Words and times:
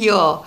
Joo. 0.00 0.46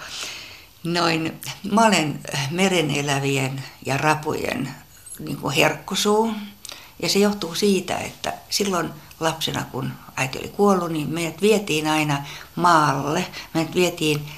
Noin, 0.83 1.41
mä 1.71 1.85
olen 1.85 2.19
meren 2.51 2.91
elävien 2.91 3.63
ja 3.85 3.97
rapujen 3.97 4.75
niin 5.19 5.37
kuin 5.37 5.55
herkkusuu. 5.55 6.33
Ja 7.01 7.09
se 7.09 7.19
johtuu 7.19 7.55
siitä, 7.55 7.97
että 7.97 8.33
silloin 8.49 8.89
lapsena, 9.19 9.65
kun 9.71 9.91
äiti 10.15 10.39
oli 10.39 10.47
kuollut, 10.47 10.91
niin 10.91 11.09
meidät 11.09 11.41
vietiin 11.41 11.87
aina 11.87 12.23
maalle. 12.55 13.25
Meidät 13.53 13.75
vietiin 13.75 14.29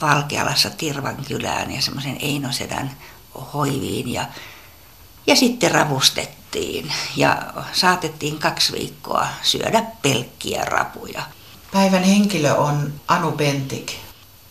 Valkealassa 0.00 0.70
Tirvan 0.70 1.16
kylään 1.28 1.70
ja 1.70 1.82
semmoisen 1.82 2.16
Einosedän 2.20 2.90
hoiviin 3.54 4.12
ja, 4.12 4.26
ja 5.26 5.36
sitten 5.36 5.70
ravustettiin 5.70 6.92
ja 7.16 7.42
saatettiin 7.72 8.38
kaksi 8.38 8.72
viikkoa 8.72 9.26
syödä 9.42 9.82
pelkkiä 10.02 10.64
rapuja. 10.64 11.22
Päivän 11.72 12.02
henkilö 12.02 12.54
on 12.54 12.92
Anu 13.08 13.32
Pentik. 13.32 14.05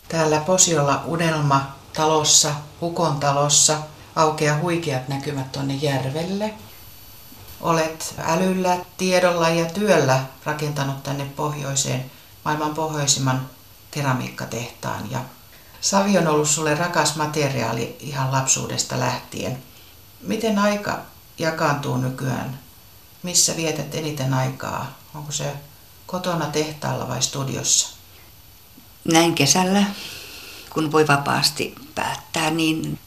Täällä 0.08 0.40
Posiolla 0.40 1.02
Unelma 1.04 1.76
talossa, 1.92 2.54
Hukon 2.80 3.20
talossa, 3.20 3.78
aukeaa 4.16 4.58
huikeat 4.58 5.08
näkymät 5.08 5.52
tuonne 5.52 5.74
järvelle. 5.74 6.54
Olet 7.60 8.14
älyllä, 8.18 8.78
tiedolla 8.96 9.48
ja 9.48 9.64
työllä 9.64 10.24
rakentanut 10.44 11.02
tänne 11.02 11.24
pohjoiseen 11.36 12.10
maailman 12.44 12.74
pohjoisimman 12.74 13.50
keramiikkatehtaan 13.90 15.10
ja 15.10 15.20
Savi 15.80 16.18
on 16.18 16.28
ollut 16.28 16.48
sulle 16.48 16.74
rakas 16.74 17.16
materiaali 17.16 17.96
ihan 18.00 18.32
lapsuudesta 18.32 19.00
lähtien. 19.00 19.62
Miten 20.20 20.58
aika 20.58 20.98
jakaantuu 21.38 21.96
nykyään? 21.96 22.58
Missä 23.22 23.56
vietät 23.56 23.94
eniten 23.94 24.34
aikaa? 24.34 24.98
Onko 25.14 25.32
se 25.32 25.52
kotona 26.06 26.46
tehtaalla 26.46 27.08
vai 27.08 27.22
studiossa? 27.22 27.95
Näin 29.12 29.34
kesällä, 29.34 29.84
kun 30.70 30.92
voi 30.92 31.08
vapaasti 31.08 31.74
päättää, 31.94 32.50
niin 32.50 32.98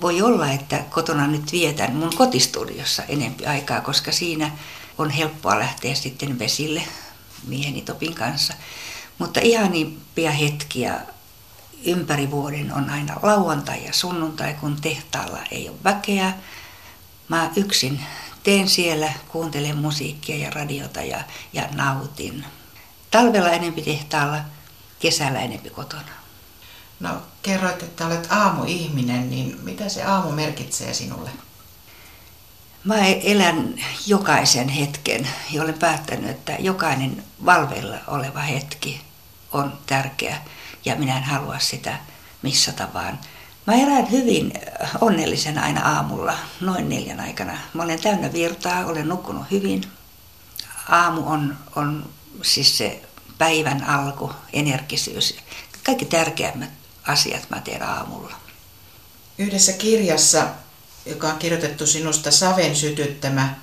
voi 0.00 0.22
olla, 0.22 0.50
että 0.52 0.84
kotona 0.90 1.26
nyt 1.26 1.52
vietän 1.52 1.94
mun 1.94 2.16
kotistudiossa 2.16 3.02
enempi 3.02 3.46
aikaa, 3.46 3.80
koska 3.80 4.12
siinä 4.12 4.50
on 4.98 5.10
helppoa 5.10 5.58
lähteä 5.58 5.94
sitten 5.94 6.38
vesille 6.38 6.82
mieheni 7.46 7.82
Topin 7.82 8.14
kanssa. 8.14 8.54
Mutta 9.18 9.40
ihanimpia 9.40 10.30
hetkiä 10.30 11.00
ympäri 11.84 12.30
vuoden 12.30 12.72
on 12.72 12.90
aina 12.90 13.16
lauantai 13.22 13.84
ja 13.84 13.92
sunnuntai, 13.92 14.54
kun 14.54 14.76
tehtaalla 14.80 15.38
ei 15.50 15.68
ole 15.68 15.78
väkeä. 15.84 16.32
Mä 17.28 17.50
yksin 17.56 18.00
teen 18.42 18.68
siellä, 18.68 19.12
kuuntelen 19.28 19.76
musiikkia 19.76 20.36
ja 20.36 20.50
radiota 20.50 21.02
ja, 21.02 21.24
ja 21.52 21.68
nautin. 21.74 22.44
Talvella 23.10 23.50
enempi 23.50 23.82
tehtaalla, 23.82 24.38
kesällä 25.02 25.40
enempi 25.40 25.70
kotona. 25.70 26.12
No 27.00 27.22
kerroit, 27.42 27.82
että 27.82 28.06
olet 28.06 28.26
aamuihminen, 28.30 29.30
niin 29.30 29.58
mitä 29.62 29.88
se 29.88 30.02
aamu 30.02 30.30
merkitsee 30.32 30.94
sinulle? 30.94 31.30
Mä 32.84 32.98
elän 33.06 33.74
jokaisen 34.06 34.68
hetken 34.68 35.28
ja 35.50 35.62
olen 35.62 35.78
päättänyt, 35.78 36.30
että 36.30 36.52
jokainen 36.58 37.24
valveilla 37.44 37.96
oleva 38.06 38.40
hetki 38.40 39.00
on 39.52 39.78
tärkeä 39.86 40.36
ja 40.84 40.96
minä 40.96 41.16
en 41.16 41.24
halua 41.24 41.58
sitä 41.58 41.98
missata 42.42 42.88
vaan. 42.94 43.18
Mä 43.66 43.74
herään 43.74 44.10
hyvin 44.10 44.52
onnellisen 45.00 45.58
aina 45.58 45.94
aamulla, 45.94 46.34
noin 46.60 46.88
neljän 46.88 47.20
aikana. 47.20 47.58
Mä 47.74 47.82
olen 47.82 48.02
täynnä 48.02 48.32
virtaa, 48.32 48.86
olen 48.86 49.08
nukkunut 49.08 49.50
hyvin. 49.50 49.82
Aamu 50.88 51.22
on, 51.26 51.56
on 51.76 52.10
siis 52.42 52.78
se 52.78 53.02
päivän 53.38 53.84
alku, 53.84 54.32
energisyys. 54.52 55.36
Kaikki 55.84 56.04
tärkeimmät 56.04 56.70
asiat 57.06 57.50
mä 57.50 57.60
teen 57.60 57.82
aamulla. 57.82 58.34
Yhdessä 59.38 59.72
kirjassa, 59.72 60.46
joka 61.06 61.28
on 61.28 61.38
kirjoitettu 61.38 61.86
sinusta 61.86 62.30
Saven 62.30 62.76
sytyttämä, 62.76 63.54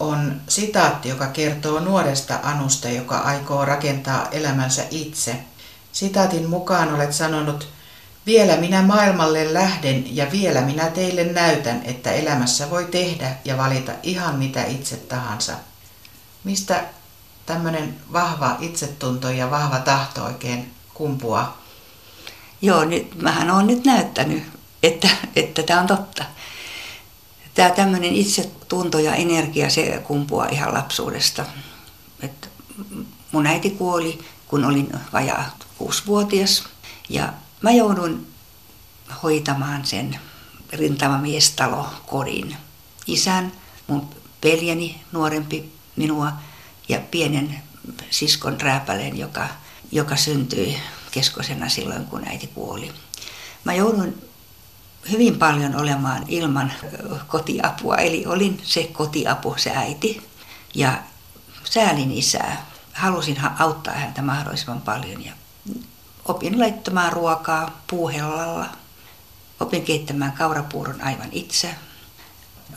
on 0.00 0.40
sitaatti, 0.48 1.08
joka 1.08 1.26
kertoo 1.26 1.80
nuoresta 1.80 2.40
Anusta, 2.42 2.88
joka 2.88 3.18
aikoo 3.18 3.64
rakentaa 3.64 4.28
elämänsä 4.32 4.84
itse– 4.90 5.36
Sitaatin 5.94 6.48
mukaan 6.48 6.94
olet 6.94 7.12
sanonut, 7.12 7.68
vielä 8.26 8.56
minä 8.56 8.82
maailmalle 8.82 9.54
lähden 9.54 10.16
ja 10.16 10.32
vielä 10.32 10.60
minä 10.60 10.90
teille 10.90 11.24
näytän, 11.24 11.82
että 11.84 12.12
elämässä 12.12 12.70
voi 12.70 12.84
tehdä 12.84 13.36
ja 13.44 13.56
valita 13.56 13.92
ihan 14.02 14.38
mitä 14.38 14.64
itse 14.64 14.96
tahansa. 14.96 15.52
Mistä 16.44 16.84
tämmöinen 17.46 18.00
vahva 18.12 18.56
itsetunto 18.60 19.30
ja 19.30 19.50
vahva 19.50 19.78
tahto 19.78 20.24
oikein 20.24 20.74
kumpuaa? 20.94 21.62
Joo, 22.62 22.84
nyt, 22.84 23.22
mähän 23.22 23.50
olen 23.50 23.66
nyt 23.66 23.84
näyttänyt, 23.84 24.42
että, 24.82 25.08
että 25.36 25.62
tämä 25.62 25.80
on 25.80 25.86
totta. 25.86 26.24
Tämä 27.54 27.70
tämmöinen 27.70 28.14
itsetunto 28.14 28.98
ja 28.98 29.14
energia, 29.14 29.70
se 29.70 30.02
kumpuaa 30.04 30.46
ihan 30.46 30.74
lapsuudesta. 30.74 31.44
Et 32.20 32.50
mun 33.32 33.46
äiti 33.46 33.70
kuoli, 33.70 34.18
kun 34.48 34.64
olin 34.64 34.92
vajaa 35.12 35.56
kuusivuotias. 35.78 36.64
Ja 37.08 37.32
mä 37.62 37.70
joudun 37.70 38.26
hoitamaan 39.22 39.86
sen 39.86 40.18
rintamamiestalo 40.72 41.86
kodin. 42.06 42.56
Isän, 43.06 43.52
mun 43.86 44.08
veljeni, 44.44 45.00
nuorempi 45.12 45.72
minua 45.96 46.32
ja 46.88 47.00
pienen 47.10 47.62
siskon 48.10 48.60
rääpäleen, 48.60 49.18
joka, 49.18 49.48
joka 49.92 50.16
syntyi 50.16 50.76
keskosena 51.10 51.68
silloin, 51.68 52.06
kun 52.06 52.28
äiti 52.28 52.46
kuoli. 52.46 52.92
Mä 53.64 53.74
joudun 53.74 54.14
hyvin 55.10 55.38
paljon 55.38 55.76
olemaan 55.76 56.24
ilman 56.28 56.72
kotiapua, 57.26 57.96
eli 57.96 58.26
olin 58.26 58.60
se 58.62 58.84
kotiapu, 58.84 59.54
se 59.58 59.70
äiti. 59.70 60.28
Ja 60.74 61.02
säälin 61.64 62.12
isää. 62.12 62.66
Halusin 62.92 63.36
auttaa 63.58 63.94
häntä 63.94 64.22
mahdollisimman 64.22 64.80
paljon 64.80 65.24
ja 65.24 65.32
opin 66.24 66.60
laittamaan 66.60 67.12
ruokaa 67.12 67.82
puuhellalla. 67.86 68.66
Opin 69.60 69.84
keittämään 69.84 70.32
kaurapuuron 70.32 71.02
aivan 71.02 71.28
itse. 71.32 71.74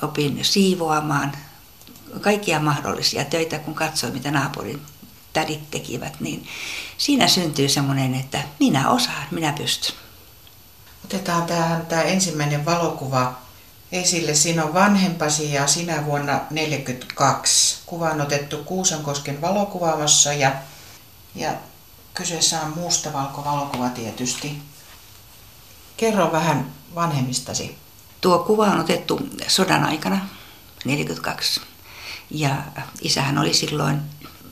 Opin 0.01 0.45
siivoamaan 0.45 1.31
kaikkia 2.21 2.59
mahdollisia 2.59 3.25
töitä, 3.25 3.59
kun 3.59 3.75
katsoin, 3.75 4.13
mitä 4.13 4.31
naapurin 4.31 4.81
tädit 5.33 5.71
tekivät, 5.71 6.19
niin 6.19 6.47
siinä 6.97 7.27
syntyy 7.27 7.69
semmoinen, 7.69 8.15
että 8.15 8.43
minä 8.59 8.89
osaan, 8.89 9.27
minä 9.31 9.53
pystyn. 9.53 9.95
Otetaan 11.05 11.45
tähän 11.45 11.85
tämä 11.85 12.01
ensimmäinen 12.01 12.65
valokuva 12.65 13.35
esille. 13.91 14.35
Siinä 14.35 14.65
on 14.65 14.73
vanhempasi 14.73 15.53
ja 15.53 15.67
sinä 15.67 16.05
vuonna 16.05 16.33
1942. 16.33 17.77
Kuva 17.85 18.09
on 18.09 18.21
otettu 18.21 18.57
Kuusankosken 18.57 19.41
valokuvaamassa 19.41 20.33
ja, 20.33 20.51
ja 21.35 21.53
Kyseessä 22.17 22.61
on 22.61 22.73
mustavalko-valokuva 22.77 23.89
tietysti. 23.89 24.61
Kerro 25.97 26.31
vähän 26.31 26.71
vanhemmistasi. 26.95 27.77
Tuo 28.21 28.39
kuva 28.39 28.65
on 28.65 28.79
otettu 28.79 29.19
sodan 29.47 29.83
aikana, 29.83 30.27
42. 30.85 31.61
Ja 32.29 32.55
isähän 33.01 33.37
oli 33.37 33.53
silloin 33.53 34.01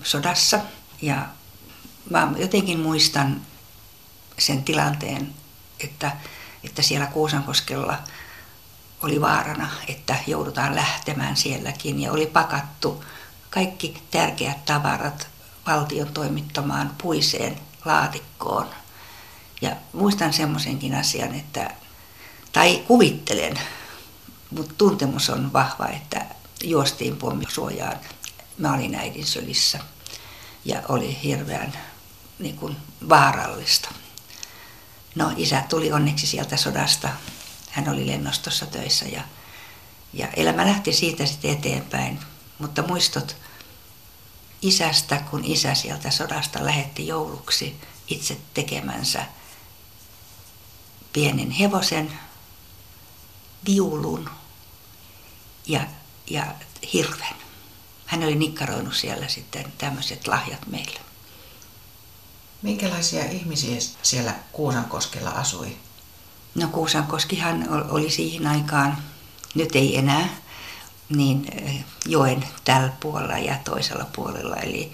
sodassa. 0.03 0.59
Ja 1.01 1.25
mä 2.09 2.33
jotenkin 2.37 2.79
muistan 2.79 3.41
sen 4.39 4.63
tilanteen, 4.63 5.33
että, 5.79 6.11
että 6.63 6.81
siellä 6.81 7.05
Kuusankoskella 7.05 7.97
oli 9.01 9.21
vaarana, 9.21 9.69
että 9.87 10.15
joudutaan 10.27 10.75
lähtemään 10.75 11.37
sielläkin. 11.37 11.99
Ja 11.99 12.11
oli 12.11 12.25
pakattu 12.25 13.03
kaikki 13.49 14.03
tärkeät 14.11 14.65
tavarat 14.65 15.27
valtion 15.67 16.07
toimittamaan 16.07 16.91
puiseen 17.01 17.59
laatikkoon. 17.85 18.69
Ja 19.61 19.75
muistan 19.93 20.33
semmoisenkin 20.33 20.95
asian, 20.95 21.35
että, 21.35 21.71
tai 22.51 22.83
kuvittelen, 22.87 23.59
mutta 24.51 24.73
tuntemus 24.77 25.29
on 25.29 25.53
vahva, 25.53 25.87
että 25.87 26.25
juostiin 26.63 27.17
pommisuojaan. 27.17 27.99
Mä 28.57 28.73
olin 28.73 28.95
äidin 28.95 29.25
sylissä 29.25 29.79
ja 30.65 30.81
oli 30.89 31.23
hirveän 31.23 31.73
niin 32.39 32.57
kuin, 32.57 32.77
vaarallista. 33.09 33.89
No 35.15 35.31
isä 35.37 35.63
tuli 35.69 35.91
onneksi 35.91 36.27
sieltä 36.27 36.57
sodasta. 36.57 37.09
Hän 37.71 37.89
oli 37.89 38.07
lennostossa 38.07 38.65
töissä 38.65 39.05
ja, 39.05 39.21
ja 40.13 40.27
elämä 40.27 40.65
lähti 40.65 40.93
siitä 40.93 41.25
sitten 41.25 41.51
eteenpäin. 41.51 42.19
Mutta 42.59 42.81
muistot 42.81 43.35
isästä, 44.61 45.23
kun 45.31 45.45
isä 45.45 45.75
sieltä 45.75 46.11
sodasta 46.11 46.65
lähetti 46.65 47.07
jouluksi 47.07 47.75
itse 48.07 48.37
tekemänsä 48.53 49.25
pienen 51.13 51.51
hevosen, 51.51 52.19
viulun 53.65 54.29
ja, 55.67 55.81
ja 56.29 56.45
hirven. 56.93 57.35
Hän 58.05 58.23
oli 58.23 58.35
nikkaroinut 58.35 58.95
siellä 58.95 59.27
sitten 59.27 59.73
tämmöiset 59.77 60.27
lahjat 60.27 60.67
meille. 60.67 60.99
Minkälaisia 62.61 63.25
ihmisiä 63.25 63.77
siellä 64.01 64.33
Kuusankoskella 64.51 65.29
asui? 65.29 65.77
No 66.55 66.67
Kuusankoskihan 66.67 67.67
oli 67.89 68.11
siihen 68.11 68.47
aikaan, 68.47 68.97
nyt 69.55 69.75
ei 69.75 69.97
enää, 69.97 70.29
niin 71.09 71.45
eh, 71.51 71.85
joen 72.05 72.47
tällä 72.63 72.91
puolella 72.99 73.37
ja 73.37 73.57
toisella 73.63 74.05
puolella. 74.15 74.55
Eli, 74.55 74.93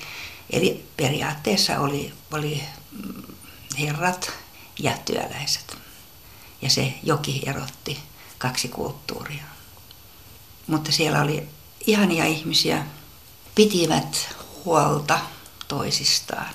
eli 0.50 0.86
periaatteessa 0.98 1.80
oli, 1.80 2.14
oli 2.32 2.64
mm, 2.92 3.24
herrat 3.80 4.32
ja 4.80 4.98
työläiset. 5.06 5.78
Ja 6.62 6.70
se 6.70 6.94
joki 7.04 7.42
erotti 7.46 8.00
kaksi 8.38 8.68
kulttuuria. 8.68 9.51
Mutta 10.72 10.92
siellä 10.92 11.22
oli 11.22 11.48
ihania 11.88 12.26
ihmisiä, 12.26 12.86
pitivät 13.56 14.36
huolta 14.66 15.20
toisistaan. 15.68 16.54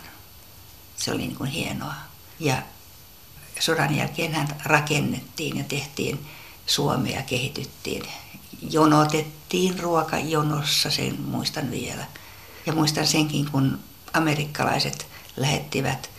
Se 0.97 1.13
oli 1.13 1.19
niin 1.19 1.37
kuin 1.37 1.51
hienoa. 1.51 1.95
Ja 2.41 2.63
sodan 3.61 3.97
jälkeen 3.97 4.35
hän 4.35 4.49
rakennettiin 4.65 5.59
ja 5.59 5.65
tehtiin 5.65 6.27
Suomea 6.67 7.23
kehityttiin. 7.23 8.03
Jonotettiin 8.71 9.79
ruokajonossa, 9.79 10.91
sen 10.91 11.21
muistan 11.21 11.71
vielä. 11.71 12.05
Ja 12.67 12.73
muistan 12.73 13.07
senkin, 13.07 13.51
kun 13.51 13.79
amerikkalaiset 14.13 15.07
lähettivät 15.37 16.11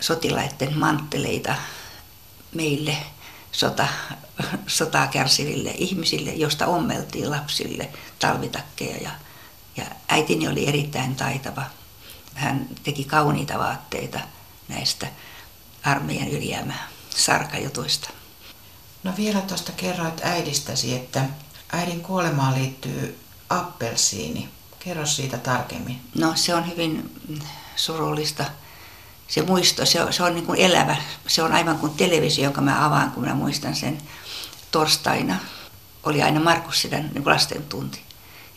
sotilaiden 0.00 0.78
mantteleita 0.78 1.54
meille 2.54 2.96
sota, 3.52 3.88
sotaa 4.66 5.06
kärsiville 5.06 5.70
ihmisille, 5.70 6.30
josta 6.30 6.66
ommeltiin 6.66 7.30
lapsille 7.30 7.88
talvitakkeja. 8.18 8.96
Ja, 9.02 9.10
ja 9.76 9.84
äitini 10.08 10.48
oli 10.48 10.68
erittäin 10.68 11.16
taitava. 11.16 11.62
Hän 12.34 12.68
teki 12.82 13.04
kauniita 13.04 13.58
vaatteita 13.58 14.20
näistä 14.68 15.06
armeijan 15.82 16.28
ylijäämä 16.28 16.74
sarkajutuista. 17.16 18.10
No 19.02 19.12
vielä 19.16 19.40
tuosta 19.40 19.72
kerroit 19.72 20.20
äidistäsi, 20.24 20.94
että 20.94 21.24
äidin 21.72 22.00
kuolemaan 22.00 22.54
liittyy 22.54 23.18
appelsiini. 23.50 24.48
Kerro 24.78 25.06
siitä 25.06 25.38
tarkemmin. 25.38 26.00
No 26.14 26.32
se 26.34 26.54
on 26.54 26.70
hyvin 26.70 27.20
surullista. 27.76 28.44
Se 29.30 29.42
muisto, 29.42 29.86
se 29.86 30.02
on, 30.02 30.12
se 30.12 30.22
on 30.22 30.34
niin 30.34 30.46
kuin 30.46 30.60
elävä. 30.60 30.96
Se 31.26 31.42
on 31.42 31.52
aivan 31.52 31.78
kuin 31.78 31.94
televisio, 31.94 32.44
jonka 32.44 32.60
mä 32.60 32.86
avaan, 32.86 33.10
kun 33.10 33.24
mä 33.24 33.34
muistan 33.34 33.76
sen 33.76 33.98
torstaina. 34.70 35.36
Oli 36.02 36.22
aina 36.22 36.40
Markus 36.40 36.82
Sedän 36.82 37.10
niin 37.14 37.26
lasten 37.26 37.62
tunti. 37.62 38.00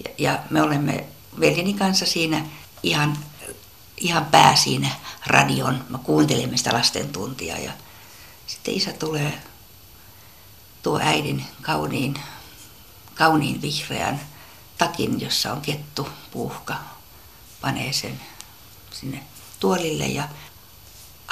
Ja, 0.06 0.12
ja 0.18 0.40
me 0.50 0.62
olemme 0.62 1.06
veljeni 1.40 1.74
kanssa 1.74 2.06
siinä 2.06 2.46
ihan 2.84 3.18
ihan 3.98 4.26
pää 4.26 4.56
siinä 4.56 4.90
radion. 5.28 5.86
Mä 5.90 5.98
kuuntelimme 5.98 6.58
sitä 6.58 6.74
lasten 6.74 7.10
tuntia 7.10 7.60
ja 7.60 7.72
sitten 8.48 8.74
isä 8.74 8.94
tulee, 8.94 9.42
tuo 10.84 11.00
äidin 11.00 11.46
kauniin, 11.62 12.14
kauniin 13.16 13.62
vihreän 13.62 14.22
takin, 14.78 15.22
jossa 15.22 15.54
on 15.54 15.62
kettu 15.62 16.10
puuhka, 16.32 16.76
panee 17.62 17.94
sen 17.94 18.20
sinne 18.92 19.24
tuolille 19.60 20.06
ja 20.06 20.24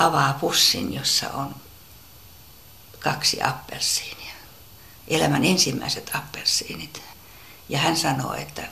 avaa 0.05 0.33
pussin, 0.33 0.93
jossa 0.93 1.29
on 1.29 1.55
kaksi 2.99 3.41
appelsiinia. 3.41 4.33
Elämän 5.07 5.45
ensimmäiset 5.45 6.11
appelsiinit. 6.13 7.01
Ja 7.69 7.79
hän 7.79 7.97
sanoo, 7.97 8.33
että, 8.33 8.67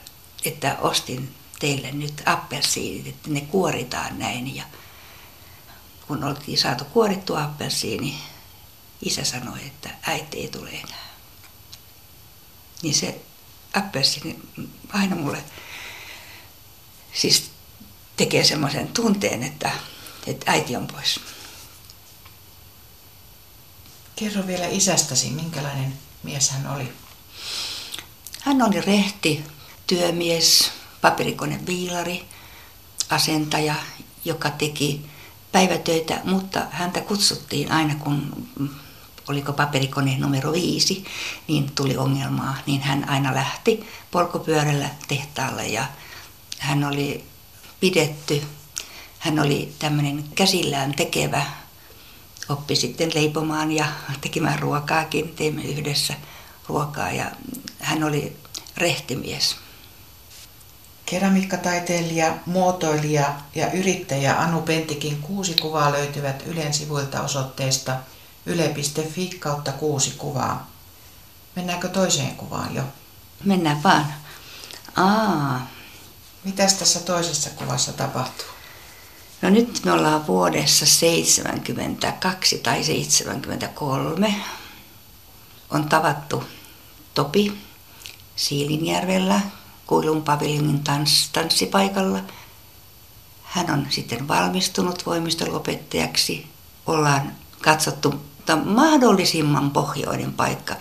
että 0.46 0.78
ostin 0.82 1.36
teille 1.60 1.92
nyt 1.92 2.24
appelsiinit, 2.26 3.08
että 3.08 3.30
ne 3.30 3.42
kuoritaan 3.42 4.20
näin. 4.20 4.56
Ja 4.56 4.64
kun 6.08 6.24
oltiin 6.24 6.58
saatu 6.58 6.86
kuorittua 6.86 7.44
appelsiini, 7.44 8.20
isä 9.02 9.24
sanoi, 9.24 9.60
että 9.66 9.90
äiti 10.02 10.40
ei 10.40 10.48
tule 10.48 10.70
enää. 10.70 11.10
Niin 12.82 12.96
se 12.96 13.22
appelsiini 13.74 14.40
aina 14.94 15.16
mulle 15.16 15.44
siis 17.14 17.52
tekee 18.18 18.44
semmoisen 18.44 18.88
tunteen, 18.88 19.44
että, 19.44 19.72
että 20.30 20.52
äiti 20.52 20.76
on 20.76 20.88
pois. 20.88 21.20
Kerro 24.16 24.48
vielä 24.48 24.68
isästäsi, 24.68 25.30
minkälainen 25.30 25.94
mies 26.24 26.50
hän 26.50 26.68
oli? 26.68 26.94
Hän 28.42 28.62
oli 28.62 28.82
rehti, 28.82 29.44
työmies, 29.88 30.72
paperikoneviilari, 31.02 32.26
asentaja, 33.10 33.76
joka 34.26 34.50
teki 34.50 35.06
päivätöitä, 35.52 36.22
mutta 36.24 36.68
häntä 36.72 37.02
kutsuttiin 37.02 37.72
aina 37.72 37.96
kun 37.96 38.48
oliko 39.28 39.54
paperikone 39.54 40.18
numero 40.18 40.52
viisi, 40.52 41.06
niin 41.48 41.72
tuli 41.76 41.98
ongelmaa, 41.98 42.58
niin 42.66 42.82
hän 42.82 43.10
aina 43.10 43.36
lähti 43.36 43.88
polkupyörällä 44.12 44.90
tehtaalle 45.08 45.68
ja 45.68 45.86
hän 46.60 46.84
oli 46.84 47.26
pidetty, 47.80 48.44
hän 49.20 49.40
oli 49.40 49.74
tämmöinen 49.80 50.24
käsillään 50.36 50.94
tekevä, 50.96 51.46
oppi 52.50 52.76
sitten 52.76 53.12
leipomaan 53.16 53.72
ja 53.72 53.86
tekemään 54.22 54.60
ruokaakin, 54.60 55.30
teimme 55.30 55.62
yhdessä 55.62 56.14
ruokaa 56.68 57.12
ja 57.12 57.32
hän 57.80 58.04
oli 58.04 58.38
rehtimies. 58.78 59.56
Keramiikkataiteilija, 61.06 62.38
muotoilija 62.46 63.34
ja 63.56 63.72
yrittäjä 63.72 64.40
Anu 64.40 64.62
Pentikin 64.62 65.22
kuusi 65.22 65.56
kuvaa 65.62 65.92
löytyvät 65.92 66.44
Ylen 66.46 66.74
sivuilta 66.74 67.22
osoitteesta 67.22 67.96
yle.fi 68.46 69.30
kautta 69.40 69.72
kuusi 69.72 70.12
kuvaa. 70.12 70.70
Mennäänkö 71.56 71.88
toiseen 71.88 72.36
kuvaan 72.36 72.76
jo? 72.76 72.84
Mennään 73.46 73.84
vaan. 73.84 74.14
Aa. 74.96 75.68
Mitäs 76.44 76.74
tässä 76.74 77.00
toisessa 77.00 77.50
kuvassa 77.50 77.94
tapahtuu? 77.94 78.59
No 79.42 79.50
nyt 79.50 79.82
me 79.86 79.92
ollaan 79.92 80.28
vuodessa 80.28 80.86
72 80.86 82.58
tai 82.58 82.84
73. 82.84 84.36
On 85.70 85.90
tavattu 85.90 86.44
Topi 87.14 87.54
Siilinjärvellä 88.36 89.42
Kuilun 89.88 90.24
paviljonin 90.24 90.84
tans, 90.84 91.30
tanssipaikalla. 91.34 92.20
Hän 93.44 93.72
on 93.72 93.88
sitten 93.90 94.28
valmistunut 94.28 95.06
voimisteluopettajaksi. 95.06 96.48
Ollaan 96.86 97.32
katsottu 97.62 98.14
mahdollisimman 98.66 99.72
pohjoinen 99.72 100.34
paikka. 100.34 100.76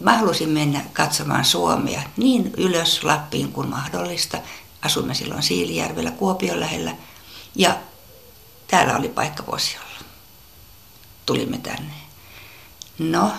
Mä 0.00 0.18
halusin 0.18 0.48
mennä 0.48 0.84
katsomaan 0.92 1.44
Suomea 1.44 2.02
niin 2.16 2.54
ylös 2.56 3.04
Lappiin 3.04 3.52
kuin 3.52 3.68
mahdollista. 3.68 4.38
Asumme 4.82 5.14
silloin 5.14 5.42
Siilijärvellä 5.42 6.10
Kuopion 6.10 6.60
lähellä 6.60 6.96
ja 7.54 7.76
täällä 8.66 8.96
oli 8.96 9.08
paikka 9.08 9.42
Posiolla. 9.42 9.88
Tulimme 11.26 11.58
tänne. 11.58 11.94
No, 12.98 13.32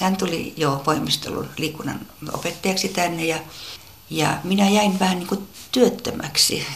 hän 0.00 0.16
tuli 0.16 0.54
jo 0.56 0.82
voimistelun 0.86 1.48
liikunnan 1.56 2.00
opettajaksi 2.32 2.88
tänne 2.88 3.24
ja 3.24 3.38
ja 4.12 4.38
minä 4.44 4.68
jäin 4.68 4.98
vähän 4.98 5.18
niin 5.18 5.26
kuin 5.26 5.48
työttömäksi. 5.72 6.66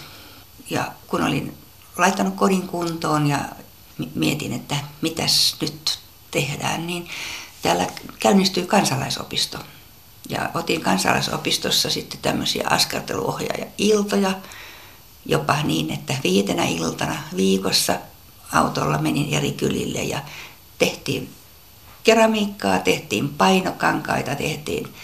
Ja 0.70 0.92
kun 1.06 1.22
olin 1.22 1.58
laittanut 1.96 2.34
kodin 2.34 2.68
kuntoon 2.68 3.26
ja 3.26 3.38
mietin, 4.14 4.52
että 4.52 4.76
mitäs 5.00 5.56
nyt 5.60 5.98
tehdään, 6.30 6.86
niin 6.86 7.08
täällä 7.62 7.86
käynnistyi 8.20 8.66
kansalaisopisto. 8.66 9.58
Ja 10.28 10.50
otin 10.54 10.80
kansalaisopistossa 10.80 11.90
sitten 11.90 12.20
tämmöisiä 12.22 12.66
askarteluohjaaja-iltoja, 12.70 14.34
jopa 15.28 15.62
niin, 15.62 15.90
että 15.90 16.14
viitenä 16.25 16.64
iltana 16.64 17.16
viikossa 17.37 17.97
autolla 18.52 18.99
menin 18.99 19.35
eri 19.35 19.52
kylille 19.52 20.02
ja 20.02 20.21
tehtiin 20.78 21.30
keramiikkaa, 22.04 22.78
tehtiin 22.78 23.28
painokankaita, 23.28 24.35
tehtiin 24.35 24.95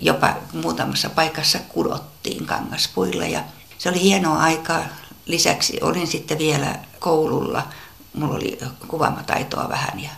jopa 0.00 0.34
muutamassa 0.52 1.10
paikassa 1.10 1.58
kudottiin 1.68 2.46
kangaspuilla 2.46 3.26
ja 3.26 3.44
se 3.78 3.88
oli 3.88 4.00
hienoa 4.02 4.38
aikaa. 4.38 4.82
Lisäksi 5.26 5.78
olin 5.82 6.06
sitten 6.06 6.38
vielä 6.38 6.78
koululla, 6.98 7.68
mulla 8.14 8.34
oli 8.34 8.58
kuvaamataitoa 8.88 9.68
vähän 9.68 10.00
ja, 10.00 10.10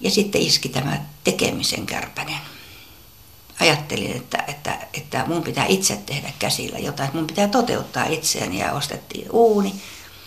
ja 0.00 0.10
sitten 0.10 0.42
iski 0.42 0.68
tämä 0.68 0.98
tekemisen 1.24 1.86
kärpänen. 1.86 2.53
Ajattelin, 3.60 4.16
että, 4.16 4.44
että, 4.48 4.78
että 4.94 5.24
mun 5.26 5.42
pitää 5.42 5.66
itse 5.66 5.96
tehdä 5.96 6.32
käsillä 6.38 6.78
jotain, 6.78 7.06
että 7.06 7.18
mun 7.18 7.26
pitää 7.26 7.48
toteuttaa 7.48 8.04
itseäni 8.04 8.58
ja 8.58 8.72
ostettiin 8.72 9.30
uuni 9.30 9.74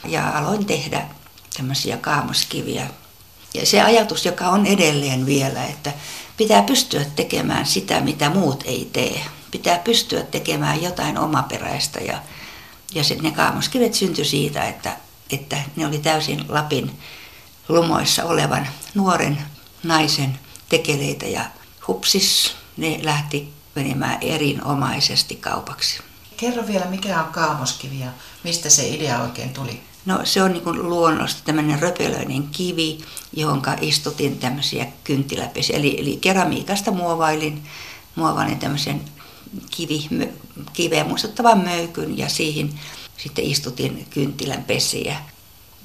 ja 0.06 0.30
aloin 0.30 0.66
tehdä 0.66 1.08
tämmöisiä 1.58 1.98
kaamoskiviä. 1.98 2.88
Ja 3.54 3.66
se 3.66 3.82
ajatus, 3.82 4.26
joka 4.26 4.50
on 4.50 4.66
edelleen 4.66 5.26
vielä, 5.26 5.66
että 5.66 5.94
pitää 6.38 6.64
pystyä 6.64 7.06
tekemään 7.16 7.66
sitä, 7.66 8.02
mitä 8.02 8.30
muut 8.30 8.64
ei 8.68 8.90
tee. 8.94 9.22
Pitää 9.52 9.80
pystyä 9.80 10.24
tekemään 10.24 10.84
jotain 10.84 11.18
omaperäistä 11.18 12.00
ja, 12.00 12.22
ja 12.94 13.04
se, 13.04 13.16
ne 13.16 13.32
kaamoskivet 13.32 13.94
syntyi 13.94 14.26
siitä, 14.26 14.64
että, 14.64 14.98
että 15.32 15.58
ne 15.76 15.88
oli 15.88 15.98
täysin 15.98 16.46
Lapin 16.50 17.00
lumoissa 17.70 18.24
olevan 18.24 18.68
nuoren 18.96 19.38
naisen 19.84 20.40
tekeleitä 20.70 21.26
ja 21.26 21.46
hupsis 21.88 22.56
ne 22.78 23.00
lähti 23.04 23.50
menemään 23.76 24.18
erinomaisesti 24.22 25.36
kaupaksi. 25.36 26.00
Kerro 26.38 26.68
vielä, 26.68 26.86
mikä 26.86 27.22
on 27.24 27.32
kaamoskivi 27.32 28.00
ja 28.00 28.10
mistä 28.44 28.70
se 28.70 28.88
idea 28.88 29.22
oikein 29.22 29.50
tuli? 29.50 29.82
No 30.06 30.20
se 30.24 30.44
on 30.44 30.52
niin 30.52 30.90
luonnosta 30.90 31.42
tämmöinen 31.46 31.80
röpelöinen 31.80 32.48
kivi, 32.48 32.98
johon 33.34 33.62
istutin 33.82 34.38
tämmöisiä 34.38 34.88
kynttiläpesiä. 35.04 35.78
Eli, 35.78 36.00
eli 36.00 36.18
keramiikasta 36.18 36.92
muovailin, 36.92 37.64
muovailin 38.16 38.60
tämmöisen 38.60 39.02
kivi, 39.72 40.08
kiveä 40.74 41.04
muistuttavan 41.04 41.60
möykyn 41.60 42.18
ja 42.18 42.30
siihen 42.30 42.70
sitten 43.18 43.46
istutin 43.46 44.08
kynttilän 44.10 44.64
pesiä. 44.64 45.18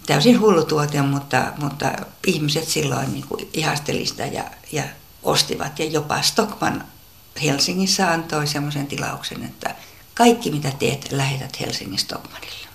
Täysin 0.06 0.40
hullu 0.40 0.64
tuote, 0.64 1.02
mutta, 1.02 1.52
mutta 1.58 1.92
ihmiset 2.26 2.68
silloin 2.68 3.12
niin 3.12 3.24
ihasteli 3.52 4.06
sitä 4.06 4.26
ja, 4.26 4.44
ja 4.72 4.84
ostivat. 5.22 5.78
Ja 5.78 5.84
jopa 5.84 6.22
Stockman 6.22 6.84
Helsingissä 7.42 8.10
antoi 8.10 8.46
semmoisen 8.46 8.86
tilauksen, 8.86 9.44
että 9.44 9.74
kaikki 10.14 10.50
mitä 10.50 10.70
teet, 10.78 11.12
lähetät 11.12 11.60
Helsingin 11.60 11.98
Stockmanille. 11.98 12.68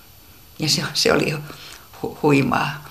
Ja 0.60 0.70
se, 0.70 0.84
se 0.94 1.14
oli 1.14 1.34
hu- 2.04 2.18
huimaa. 2.24 2.90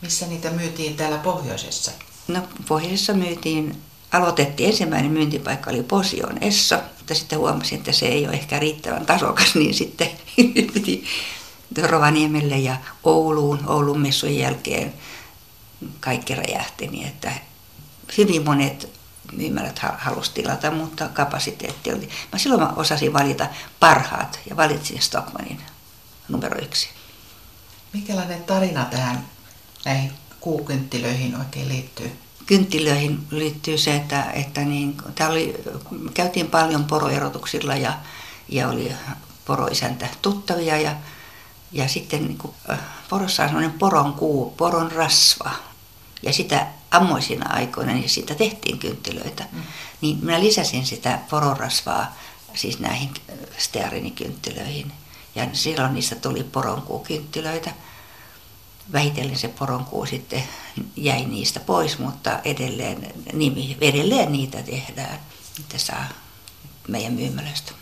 Missä 0.00 0.26
niitä 0.26 0.50
myytiin 0.50 0.96
täällä 0.96 1.18
pohjoisessa? 1.18 1.92
No 2.28 2.42
pohjoisessa 2.68 3.12
myytiin, 3.12 3.82
aloitettiin 4.12 4.70
ensimmäinen 4.70 5.10
myyntipaikka 5.10 5.70
oli 5.70 5.82
Posion 5.82 6.42
Esso, 6.42 6.76
mutta 6.98 7.14
sitten 7.14 7.38
huomasin, 7.38 7.78
että 7.78 7.92
se 7.92 8.06
ei 8.06 8.26
ole 8.26 8.34
ehkä 8.34 8.58
riittävän 8.58 9.06
tasokas, 9.06 9.54
niin 9.54 9.74
sitten 9.74 10.10
piti 10.74 11.04
Rovaniemelle 11.82 12.58
ja 12.58 12.76
Ouluun, 13.04 13.60
Oulun 13.66 14.00
messun 14.00 14.36
jälkeen 14.36 14.94
kaikki 16.00 16.34
räjähti 16.34 16.86
niin, 16.86 17.08
että 17.08 17.32
hyvin 18.18 18.44
monet 18.44 18.88
myymälät 19.32 19.80
halusi 19.98 20.32
tilata, 20.34 20.70
mutta 20.70 21.08
kapasiteetti 21.08 21.92
oli. 21.92 22.08
Mä 22.32 22.38
silloin 22.38 22.62
mä 22.62 22.72
osasin 22.76 23.12
valita 23.12 23.46
parhaat 23.80 24.40
ja 24.50 24.56
valitsin 24.56 25.02
Stockmanin 25.02 25.60
numero 26.28 26.58
yksi. 26.62 26.88
Mikälainen 27.92 28.44
tarina 28.44 28.84
tähän 28.84 29.24
näihin 29.84 30.12
kuukynttilöihin 30.40 31.36
oikein 31.36 31.68
liittyy? 31.68 32.12
Kynttilöihin 32.46 33.26
liittyy 33.30 33.78
se, 33.78 33.96
että, 33.96 34.22
että 34.22 34.60
niin, 34.60 34.96
oli, 35.28 35.64
käytiin 36.14 36.46
paljon 36.46 36.84
poroerotuksilla 36.84 37.76
ja, 37.76 37.92
ja 38.48 38.68
oli 38.68 38.92
poroisäntä 39.44 40.08
tuttavia 40.22 40.78
ja, 40.78 40.96
ja 41.72 41.88
sitten 41.88 42.24
niin 42.24 42.38
kuin, 42.38 42.54
äh, 42.70 42.78
porossa 43.08 43.42
on 43.42 43.48
sellainen 43.48 43.78
poron 43.78 44.12
kuu, 44.12 44.50
poron 44.50 44.92
rasva. 44.92 45.50
Ja 46.24 46.32
sitä 46.32 46.66
ammoisina 46.90 47.50
aikoina, 47.50 47.92
niin 47.92 48.08
siitä 48.08 48.34
tehtiin 48.34 48.78
kynttilöitä. 48.78 49.44
Mm. 49.52 49.62
Niin 50.00 50.18
minä 50.22 50.40
lisäsin 50.40 50.86
sitä 50.86 51.18
poronrasvaa 51.30 52.16
siis 52.54 52.78
näihin 52.78 53.10
stearinikynttilöihin. 53.58 54.92
Ja 55.34 55.48
silloin 55.52 55.94
niistä 55.94 56.14
tuli 56.14 56.44
poronkuukynttilöitä. 56.44 57.70
Vähitellen 58.92 59.38
se 59.38 59.48
poronkuu 59.48 60.06
sitten 60.06 60.42
jäi 60.96 61.24
niistä 61.24 61.60
pois, 61.60 61.98
mutta 61.98 62.40
edelleen, 62.44 63.12
nimi, 63.32 63.76
edelleen 63.80 64.32
niitä 64.32 64.62
tehdään. 64.62 65.20
Niitä 65.58 65.78
saa 65.78 66.04
meidän 66.88 67.12
myymälöstä. 67.12 67.72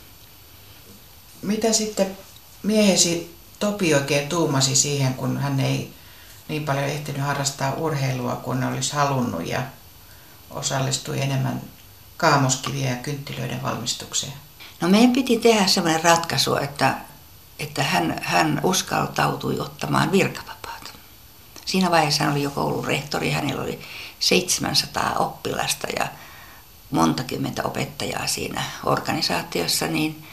Mitä 1.42 1.72
sitten 1.72 2.16
miehesi 2.62 3.32
Topi 3.62 3.94
oikein 3.94 4.28
tuumasi 4.28 4.76
siihen, 4.76 5.14
kun 5.14 5.38
hän 5.38 5.61
ei 5.61 5.90
niin 6.49 6.64
paljon 6.64 6.84
ehtinyt 6.84 7.22
harrastaa 7.22 7.75
urheilua 7.75 8.37
kuin 8.37 8.64
olisi 8.64 8.92
halunnut 8.92 9.46
ja 9.46 9.62
osallistui 10.50 11.20
enemmän 11.20 11.61
kaamoskiviä 12.16 12.90
ja 12.90 12.96
kynttilöiden 12.96 13.62
valmistukseen? 13.62 14.32
No 14.80 14.88
meidän 14.88 15.12
piti 15.12 15.38
tehdä 15.38 15.66
sellainen 15.66 16.04
ratkaisu, 16.04 16.56
että, 16.56 16.94
että 17.58 17.82
hän, 17.82 18.20
hän 18.22 18.61
uskaltautui 18.62 19.61
ottamaan 19.61 20.12
virkavapaata. 20.12 20.90
Siinä 21.64 21.90
vaiheessa 21.90 22.25
hän 22.25 22.32
oli 22.32 22.42
jo 22.42 22.50
koulun 22.50 22.84
rehtori, 22.84 23.30
hänellä 23.30 23.62
oli 23.62 23.80
700 24.20 25.14
oppilasta 25.18 25.87
ja 25.96 26.08
monta 26.90 27.25
kymmentä 27.25 27.62
opettajaa 27.62 28.26
siinä 28.26 28.64
organisaatiossa, 28.84 29.87
niin 29.87 30.26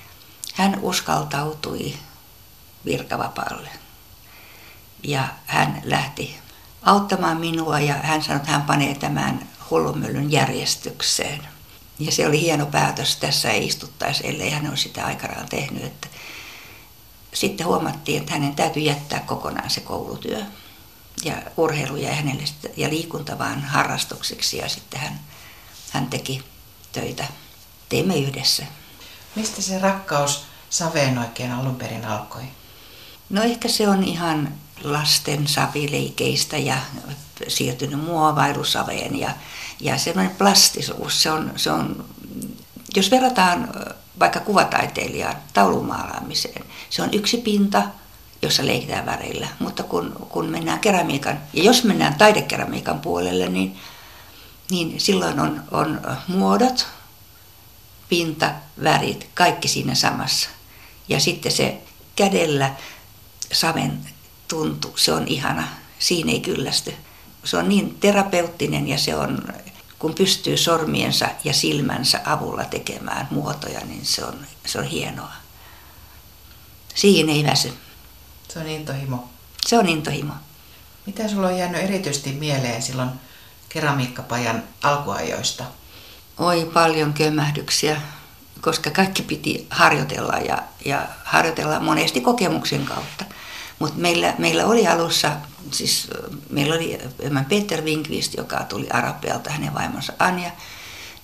hän 0.54 0.80
uskaltautui 0.82 1.94
virkavapaalle. 2.86 3.70
Ja 5.04 5.28
hän 5.46 5.82
lähti 5.84 6.40
auttamaan 6.82 7.38
minua 7.38 7.80
ja 7.80 7.94
hän 7.94 8.24
sanoi, 8.24 8.38
että 8.38 8.52
hän 8.52 8.62
panee 8.62 8.96
tämän 8.96 9.50
hullumyllyn 9.70 10.32
järjestykseen. 10.32 11.48
Ja 12.00 12.12
se 12.12 12.28
oli 12.28 12.42
hieno 12.42 12.66
päätös, 12.66 13.16
tässä 13.16 13.52
ei 13.52 13.66
istuttaisi, 13.68 14.28
ellei 14.28 14.50
hän 14.50 14.70
olisi 14.70 14.84
sitä 14.84 15.06
aikanaan 15.06 15.50
tehnyt. 15.50 15.84
Että 15.84 16.08
sitten 17.34 17.68
huomattiin, 17.68 18.20
että 18.20 18.34
hänen 18.34 18.56
täytyy 18.56 18.84
jättää 18.84 19.20
kokonaan 19.20 19.70
se 19.70 19.82
koulutyö. 19.82 20.44
Ja 21.24 21.34
urheilu 21.58 21.96
jäi 21.96 22.16
hänelle 22.16 22.44
ja 22.78 22.90
liikunta 22.90 23.40
vaan 23.40 23.62
harrastuksiksi 23.62 24.58
ja 24.58 24.70
sitten 24.70 25.00
hän, 25.00 25.20
hän 25.92 26.08
teki 26.08 26.44
töitä. 26.92 27.28
Teimme 27.90 28.18
yhdessä. 28.18 28.66
Mistä 29.36 29.62
se 29.62 29.80
rakkaus 29.80 30.44
saveen 30.70 31.18
oikein 31.18 31.52
alun 31.52 31.76
perin 31.76 32.06
alkoi? 32.06 32.44
No 33.30 33.44
ehkä 33.44 33.68
se 33.68 33.90
on 33.90 34.04
ihan 34.04 34.54
lasten 34.84 35.48
savileikeistä 35.48 36.58
ja 36.58 36.78
siirtynyt 37.48 38.04
muovailusaveen 38.04 39.20
ja, 39.20 39.32
ja 39.80 39.98
semmoinen 39.98 40.36
plastisuus, 40.36 41.24
se 41.24 41.32
on, 41.32 41.52
se 41.56 41.72
on, 41.72 42.06
jos 42.96 43.12
verrataan 43.12 43.70
vaikka 44.20 44.40
kuvataiteilijaan 44.40 45.36
taulumaalaamiseen, 45.54 46.66
se 46.90 47.02
on 47.02 47.14
yksi 47.14 47.38
pinta, 47.38 47.84
jossa 48.42 48.66
leikitään 48.66 49.06
väreillä, 49.06 49.48
mutta 49.60 49.84
kun, 49.84 50.28
kun 50.30 50.46
mennään 50.46 50.80
keramiikan, 50.80 51.40
ja 51.54 51.64
jos 51.64 51.84
mennään 51.84 52.16
taidekeramiikan 52.16 53.00
puolelle, 53.00 53.50
niin, 53.50 53.78
niin 54.72 55.00
silloin 55.00 55.40
on, 55.40 55.64
on 55.72 56.02
muodot, 56.28 56.88
pinta, 58.10 58.52
värit, 58.84 59.30
kaikki 59.34 59.68
siinä 59.68 59.96
samassa. 59.96 60.50
Ja 61.10 61.20
sitten 61.20 61.52
se 61.52 61.82
kädellä 62.16 62.76
saven 63.52 64.00
tuntu, 64.50 64.94
se 64.96 65.14
on 65.14 65.28
ihana. 65.28 65.68
Siinä 66.00 66.32
ei 66.32 66.40
kyllästy. 66.40 66.94
Se 67.44 67.58
on 67.58 67.70
niin 67.70 67.98
terapeuttinen 68.00 68.88
ja 68.88 68.98
se 68.98 69.16
on, 69.16 69.44
kun 70.00 70.14
pystyy 70.14 70.58
sormiensa 70.58 71.30
ja 71.44 71.54
silmänsä 71.54 72.22
avulla 72.26 72.66
tekemään 72.66 73.28
muotoja, 73.32 73.80
niin 73.80 74.06
se 74.06 74.26
on, 74.26 74.40
se 74.66 74.80
on 74.80 74.86
hienoa. 74.86 75.34
Siihen 76.96 77.30
ei 77.30 77.44
väsy. 77.44 77.74
Se 78.50 78.60
on 78.60 78.68
intohimo. 78.68 79.30
Se 79.68 79.78
on 79.78 79.90
intohimo. 79.90 80.34
Mitä 81.06 81.28
sulla 81.28 81.48
on 81.48 81.58
jäänyt 81.58 81.84
erityisesti 81.84 82.32
mieleen 82.32 82.82
silloin 82.82 83.10
keramiikkapajan 83.70 84.64
alkuajoista? 84.84 85.64
Oi 86.38 86.70
paljon 86.74 87.14
kömmähdyksiä, 87.14 88.02
koska 88.62 88.92
kaikki 88.92 89.24
piti 89.24 89.68
harjoitella 89.70 90.34
ja, 90.34 90.58
ja 90.86 91.08
harjoitella 91.24 91.80
monesti 91.80 92.22
kokemuksen 92.22 92.86
kautta. 92.86 93.26
Mutta 93.80 94.00
meillä, 94.00 94.36
meillä 94.38 94.66
oli 94.66 94.88
alussa, 94.88 95.32
siis 95.72 96.08
meillä 96.50 96.76
oli 96.76 97.00
Peter 97.50 97.82
Winkvist, 97.82 98.34
joka 98.34 98.64
tuli 98.64 98.90
Arabialta, 98.90 99.50
hänen 99.50 99.74
vaimonsa 99.74 100.14
Anja, 100.20 100.52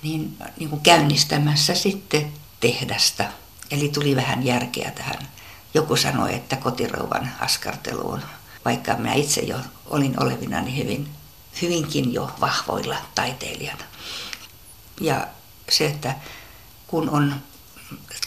niin, 0.04 0.38
niin 0.60 0.70
kuin 0.70 0.82
käynnistämässä 0.82 1.76
sitten 1.76 2.34
tehdasta. 2.60 3.24
Eli 3.72 3.90
tuli 3.90 4.16
vähän 4.16 4.46
järkeä 4.46 4.92
tähän. 4.92 5.28
Joku 5.74 5.96
sanoi, 5.96 6.36
että 6.36 6.56
kotirouvan 6.56 7.32
askarteluun, 7.40 8.22
vaikka 8.66 8.94
minä 8.94 9.14
itse 9.14 9.42
jo 9.42 9.58
olin 9.86 10.24
olevina 10.24 10.62
niin 10.62 10.78
hyvin, 10.78 11.10
hyvinkin 11.62 12.14
jo 12.14 12.32
vahvoilla 12.42 12.98
taiteilijana. 13.16 13.84
Ja 15.02 15.28
se, 15.70 15.86
että 15.86 16.16
kun 16.88 17.10
on 17.10 17.36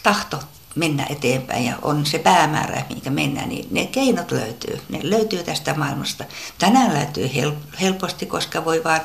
tahto 0.02 0.42
mennä 0.75 1.06
eteenpäin 1.10 1.64
ja 1.64 1.78
on 1.82 2.06
se 2.06 2.18
päämäärä, 2.18 2.84
minkä 2.88 3.10
mennään, 3.10 3.48
niin 3.48 3.68
ne 3.70 3.87
keinot 3.87 4.30
löytyy. 4.30 4.80
Ne 4.88 5.00
löytyy 5.02 5.42
tästä 5.42 5.75
maailmasta. 5.75 6.25
Tänään 6.58 6.94
löytyy 6.94 7.30
helposti, 7.80 8.26
koska 8.26 8.64
voi 8.64 8.84
vaan 8.84 9.00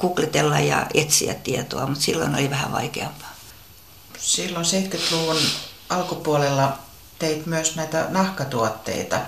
googletella 0.00 0.60
ja 0.60 0.86
etsiä 0.94 1.34
tietoa, 1.34 1.86
mutta 1.86 2.02
silloin 2.02 2.34
oli 2.34 2.50
vähän 2.50 2.72
vaikeampaa. 2.72 3.34
Silloin 4.18 4.64
70-luvun 4.64 5.36
alkupuolella 5.88 6.78
teit 7.18 7.46
myös 7.46 7.76
näitä 7.76 8.06
nahkatuotteita. 8.08 9.20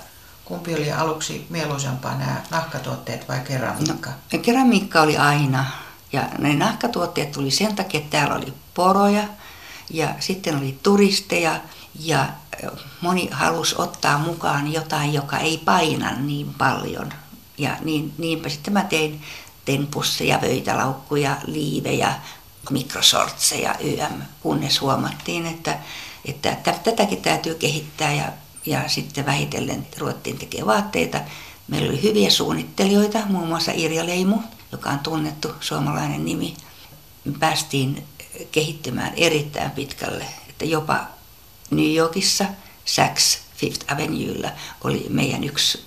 Kumpi 0.44 0.74
oli 0.74 0.92
aluksi 0.92 1.46
mieluisampaa, 1.50 2.18
nämä 2.18 2.42
nahkatuotteet 2.50 3.28
vai 3.28 3.40
keramiikka? 3.40 4.10
No, 4.32 4.38
keramiikka 4.38 5.02
oli 5.02 5.16
aina. 5.16 5.66
Ja 6.12 6.28
ne 6.38 6.54
nahkatuotteet 6.54 7.32
tuli 7.32 7.50
sen 7.50 7.76
takia, 7.76 8.00
että 8.00 8.10
täällä 8.10 8.34
oli 8.34 8.52
poroja 8.74 9.24
ja 9.90 10.14
sitten 10.20 10.58
oli 10.58 10.78
turisteja 10.82 11.60
ja 12.00 12.28
moni 13.00 13.28
halusi 13.32 13.74
ottaa 13.78 14.18
mukaan 14.18 14.72
jotain, 14.72 15.14
joka 15.14 15.38
ei 15.38 15.58
paina 15.58 16.10
niin 16.16 16.54
paljon. 16.54 17.12
Ja 17.58 17.76
niin, 17.84 18.12
niinpä 18.18 18.48
sitten 18.48 18.72
mä 18.72 18.84
tein, 18.84 19.22
tein 19.64 19.86
pusseja, 19.86 20.40
vöitälaukkuja, 20.42 21.36
liivejä, 21.46 22.14
mikrosortseja 22.70 23.74
YM, 23.80 24.22
kunnes 24.40 24.80
huomattiin, 24.80 25.46
että, 25.46 25.78
että 26.24 26.56
tätäkin 26.84 27.22
täytyy 27.22 27.54
kehittää 27.54 28.12
ja, 28.12 28.32
ja 28.66 28.88
sitten 28.88 29.26
vähitellen 29.26 29.86
ruvettiin 29.98 30.38
tekemään 30.38 30.66
vaatteita. 30.66 31.20
Meillä 31.68 31.88
oli 31.88 32.02
hyviä 32.02 32.30
suunnittelijoita, 32.30 33.18
muun 33.28 33.48
muassa 33.48 33.72
Irja 33.74 34.06
Leimu, 34.06 34.38
joka 34.72 34.90
on 34.90 34.98
tunnettu 34.98 35.48
suomalainen 35.60 36.24
nimi. 36.24 36.54
Me 37.24 37.32
päästiin 37.38 38.04
kehittymään 38.52 39.12
erittäin 39.16 39.70
pitkälle, 39.70 40.24
että 40.48 40.64
jopa 40.64 41.06
New 41.70 41.94
Yorkissa 41.94 42.44
Saks 42.84 43.38
Fifth 43.56 43.92
Avenuella 43.92 44.50
oli 44.84 45.06
meidän 45.08 45.44
yksi, 45.44 45.84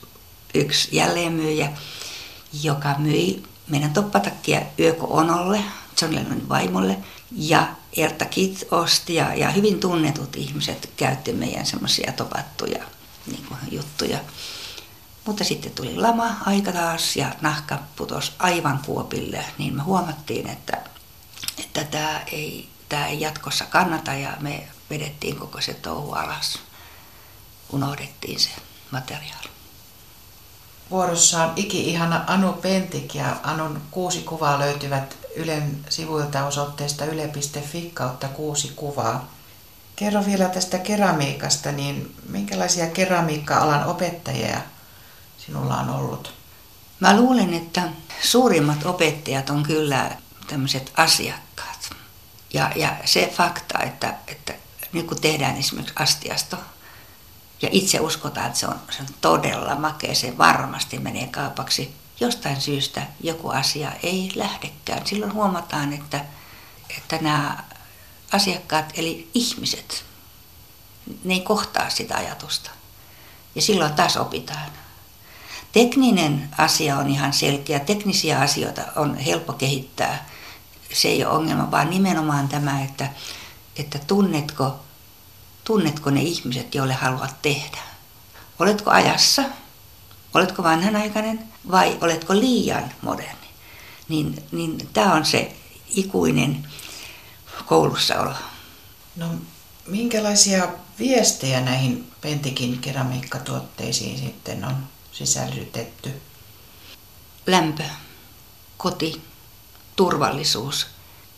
yksi 0.53 0.95
jälleenmyyjä, 0.95 1.72
joka 2.63 2.95
myi 2.98 3.43
meidän 3.67 3.93
toppatakkia 3.93 4.62
Yöko 4.79 5.07
Onolle, 5.10 5.63
John 6.01 6.15
Lennonin 6.15 6.50
vaimolle, 6.50 6.98
ja 7.31 7.67
Erta 7.98 8.25
Kitt 8.25 8.63
osti 8.72 9.15
ja, 9.15 9.36
ja 9.36 9.50
hyvin 9.50 9.79
tunnetut 9.79 10.36
ihmiset 10.36 10.89
käytti 10.98 11.33
meidän 11.33 11.65
semmoisia 11.65 12.13
topattuja 12.13 12.83
niin 13.27 13.45
kuin, 13.48 13.60
juttuja. 13.72 14.19
Mutta 15.25 15.43
sitten 15.43 15.72
tuli 15.72 15.95
lama 15.95 16.36
aika 16.45 16.72
taas 16.72 17.15
ja 17.15 17.36
nahka 17.41 17.79
putosi 17.95 18.31
aivan 18.39 18.79
kuopille, 18.86 19.45
niin 19.57 19.75
me 19.75 19.81
huomattiin, 19.83 20.50
että, 20.50 20.77
että 21.57 21.83
tämä 21.83 22.22
ei, 22.31 22.69
tämä 22.89 23.07
ei 23.07 23.22
jatkossa 23.22 23.65
kannata 23.65 24.13
ja 24.13 24.38
me 24.39 24.67
vedettiin 24.89 25.36
koko 25.36 25.62
se 25.62 25.74
touhu 25.74 26.13
alas. 26.13 26.60
Unohdettiin 27.72 28.39
se 28.39 28.50
materiaali. 28.91 29.53
Vuorossa 30.91 31.43
on 31.43 31.53
iki-ihana 31.55 32.24
Anu 32.27 32.53
Pentik 32.53 33.15
ja 33.15 33.36
Anun 33.43 33.81
kuusi 33.91 34.19
kuvaa 34.22 34.60
löytyvät 34.60 35.17
Ylen 35.36 35.86
sivuilta 35.89 36.45
osoitteesta 36.45 37.05
yle.fi 37.05 37.91
kautta 37.93 38.27
kuusi 38.27 38.72
kuvaa. 38.75 39.31
Kerro 39.95 40.25
vielä 40.25 40.50
tästä 40.50 40.79
keramiikasta, 40.79 41.72
niin 41.72 42.15
minkälaisia 42.29 42.88
keramiikka-alan 42.88 43.86
opettajia 43.86 44.62
sinulla 45.38 45.77
on 45.77 45.89
ollut? 45.89 46.33
Mä 47.00 47.17
luulen, 47.17 47.53
että 47.53 47.81
suurimmat 48.22 48.86
opettajat 48.86 49.50
on 49.50 49.63
kyllä 49.63 50.17
tämmöiset 50.47 50.91
asiakkaat. 50.97 51.89
Ja, 52.53 52.71
ja 52.75 52.95
se 53.05 53.33
fakta, 53.35 53.79
että, 53.79 54.13
että 54.27 54.53
nyt 54.93 55.07
kun 55.07 55.21
tehdään 55.21 55.57
esimerkiksi 55.57 55.95
astiasto, 56.00 56.57
ja 57.62 57.69
itse 57.71 58.00
uskotaan, 58.00 58.47
että 58.47 58.59
se 58.59 58.67
on, 58.67 58.79
se 58.91 59.01
on 59.01 59.07
todella 59.21 59.75
makea, 59.75 60.15
se 60.15 60.38
varmasti 60.38 61.00
menee 61.00 61.27
kaupaksi. 61.27 61.95
Jostain 62.19 62.62
syystä 62.62 63.01
joku 63.21 63.50
asia 63.50 63.91
ei 64.03 64.31
lähdekään. 64.35 65.07
Silloin 65.07 65.33
huomataan, 65.33 65.93
että, 65.93 66.25
että 66.97 67.17
nämä 67.21 67.63
asiakkaat, 68.31 68.93
eli 68.95 69.29
ihmiset, 69.33 70.05
ne 71.23 71.33
ei 71.33 71.41
kohtaa 71.41 71.89
sitä 71.89 72.17
ajatusta. 72.17 72.71
Ja 73.55 73.62
silloin 73.62 73.93
taas 73.93 74.17
opitaan. 74.17 74.71
Tekninen 75.71 76.50
asia 76.57 76.97
on 76.97 77.09
ihan 77.09 77.33
selkeä. 77.33 77.79
Teknisiä 77.79 78.39
asioita 78.39 78.81
on 78.95 79.17
helppo 79.17 79.53
kehittää. 79.53 80.29
Se 80.93 81.07
ei 81.07 81.25
ole 81.25 81.33
ongelma, 81.33 81.71
vaan 81.71 81.89
nimenomaan 81.89 82.50
tämä, 82.50 82.83
että, 82.83 83.09
että 83.75 84.00
tunnetko, 84.07 84.79
tunnetko 85.63 86.09
ne 86.09 86.21
ihmiset, 86.21 86.75
joille 86.75 86.93
haluat 86.93 87.41
tehdä. 87.41 87.77
Oletko 88.59 88.91
ajassa? 88.91 89.43
Oletko 90.33 90.63
vanhanaikainen 90.63 91.43
vai 91.71 91.97
oletko 92.01 92.35
liian 92.35 92.91
moderni? 93.01 93.47
Niin, 94.09 94.43
niin 94.51 94.89
tämä 94.93 95.13
on 95.13 95.25
se 95.25 95.55
ikuinen 95.89 96.67
koulussaolo. 97.65 98.34
No, 99.15 99.27
minkälaisia 99.88 100.67
viestejä 100.99 101.62
näihin 101.62 102.12
Pentikin 102.21 102.79
keramiikkatuotteisiin 102.79 104.17
sitten 104.17 104.65
on 104.65 104.75
sisällytetty? 105.12 106.21
Lämpö, 107.47 107.84
koti, 108.77 109.21
turvallisuus, 109.95 110.88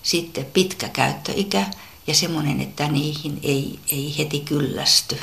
sitten 0.03 0.45
pitkä 0.45 0.89
käyttöikä 0.89 1.65
ja 2.07 2.15
semmoinen, 2.15 2.61
että 2.61 2.87
niihin 2.87 3.39
ei, 3.43 3.79
ei 3.91 4.17
heti 4.17 4.39
kyllästy. 4.39 5.19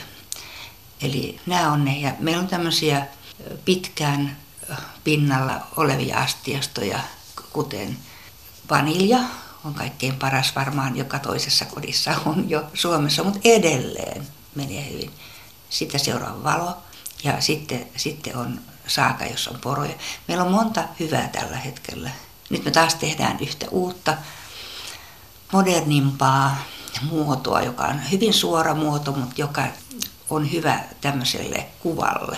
Eli 1.02 1.40
nämä 1.46 1.72
on 1.72 1.84
ne. 1.84 1.98
Ja 1.98 2.14
meillä 2.18 2.40
on 2.40 2.48
tämmöisiä 2.48 3.06
pitkään 3.64 4.36
pinnalla 5.04 5.66
olevia 5.76 6.18
astiastoja, 6.18 7.00
kuten 7.52 7.98
vanilja, 8.70 9.18
on 9.64 9.74
kaikkein 9.74 10.16
paras 10.16 10.56
varmaan 10.56 10.96
joka 10.96 11.18
toisessa 11.18 11.64
kodissa 11.64 12.14
on 12.26 12.50
jo 12.50 12.64
Suomessa, 12.74 13.24
mutta 13.24 13.40
edelleen 13.44 14.28
menee 14.54 14.90
hyvin. 14.92 15.10
Sitä 15.70 15.98
seuraa 15.98 16.42
valo 16.44 16.76
ja 17.24 17.40
sitten, 17.40 17.86
sitten 17.96 18.36
on 18.36 18.60
saaka, 18.86 19.24
jossa 19.24 19.50
on 19.50 19.60
poroja. 19.60 19.94
Meillä 20.28 20.44
on 20.44 20.52
monta 20.52 20.84
hyvää 21.00 21.28
tällä 21.28 21.56
hetkellä. 21.56 22.10
Nyt 22.50 22.64
me 22.64 22.70
taas 22.70 22.94
tehdään 22.94 23.40
yhtä 23.40 23.66
uutta, 23.70 24.16
modernimpaa 25.52 26.56
muotoa, 27.10 27.60
joka 27.60 27.84
on 27.84 28.10
hyvin 28.10 28.34
suora 28.34 28.74
muoto, 28.74 29.12
mutta 29.12 29.34
joka 29.36 29.64
on 30.30 30.52
hyvä 30.52 30.80
tämmöiselle 31.00 31.66
kuvalle. 31.80 32.36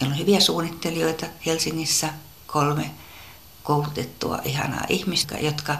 Meillä 0.00 0.14
on 0.14 0.18
hyviä 0.18 0.40
suunnittelijoita 0.40 1.26
Helsingissä, 1.46 2.08
kolme 2.46 2.90
koulutettua 3.62 4.38
ihanaa 4.44 4.84
ihmistä, 4.88 5.38
jotka 5.38 5.76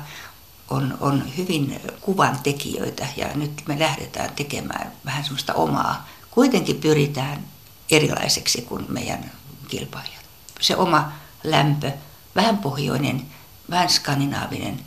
on, 0.71 0.99
on 1.01 1.37
hyvin 1.37 1.81
kuvan 2.01 2.39
tekijöitä 2.43 3.07
ja 3.17 3.29
nyt 3.35 3.63
me 3.69 3.79
lähdetään 3.79 4.31
tekemään 4.37 4.93
vähän 5.05 5.25
semmoista 5.25 5.55
omaa. 5.55 6.09
Kuitenkin 6.31 6.77
pyritään 6.77 7.45
erilaiseksi 7.91 8.63
kuin 8.63 8.85
meidän 8.89 9.33
kilpailijat. 9.69 10.25
Se 10.61 10.77
oma 10.77 11.13
lämpö, 11.45 11.93
vähän 12.37 12.59
pohjoinen, 12.59 13.27
vähän 13.73 13.89
skandinaavinen 13.89 14.81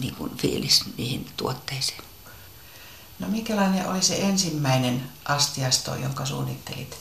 niin 0.00 0.14
kuin 0.14 0.36
fiilis 0.36 0.84
niihin 0.96 1.26
tuotteisiin. 1.36 2.00
No 3.18 3.28
minkälainen 3.28 3.88
oli 3.88 4.02
se 4.02 4.16
ensimmäinen 4.16 5.02
astiasto, 5.24 5.94
jonka 5.94 6.26
suunnittelit? 6.26 6.96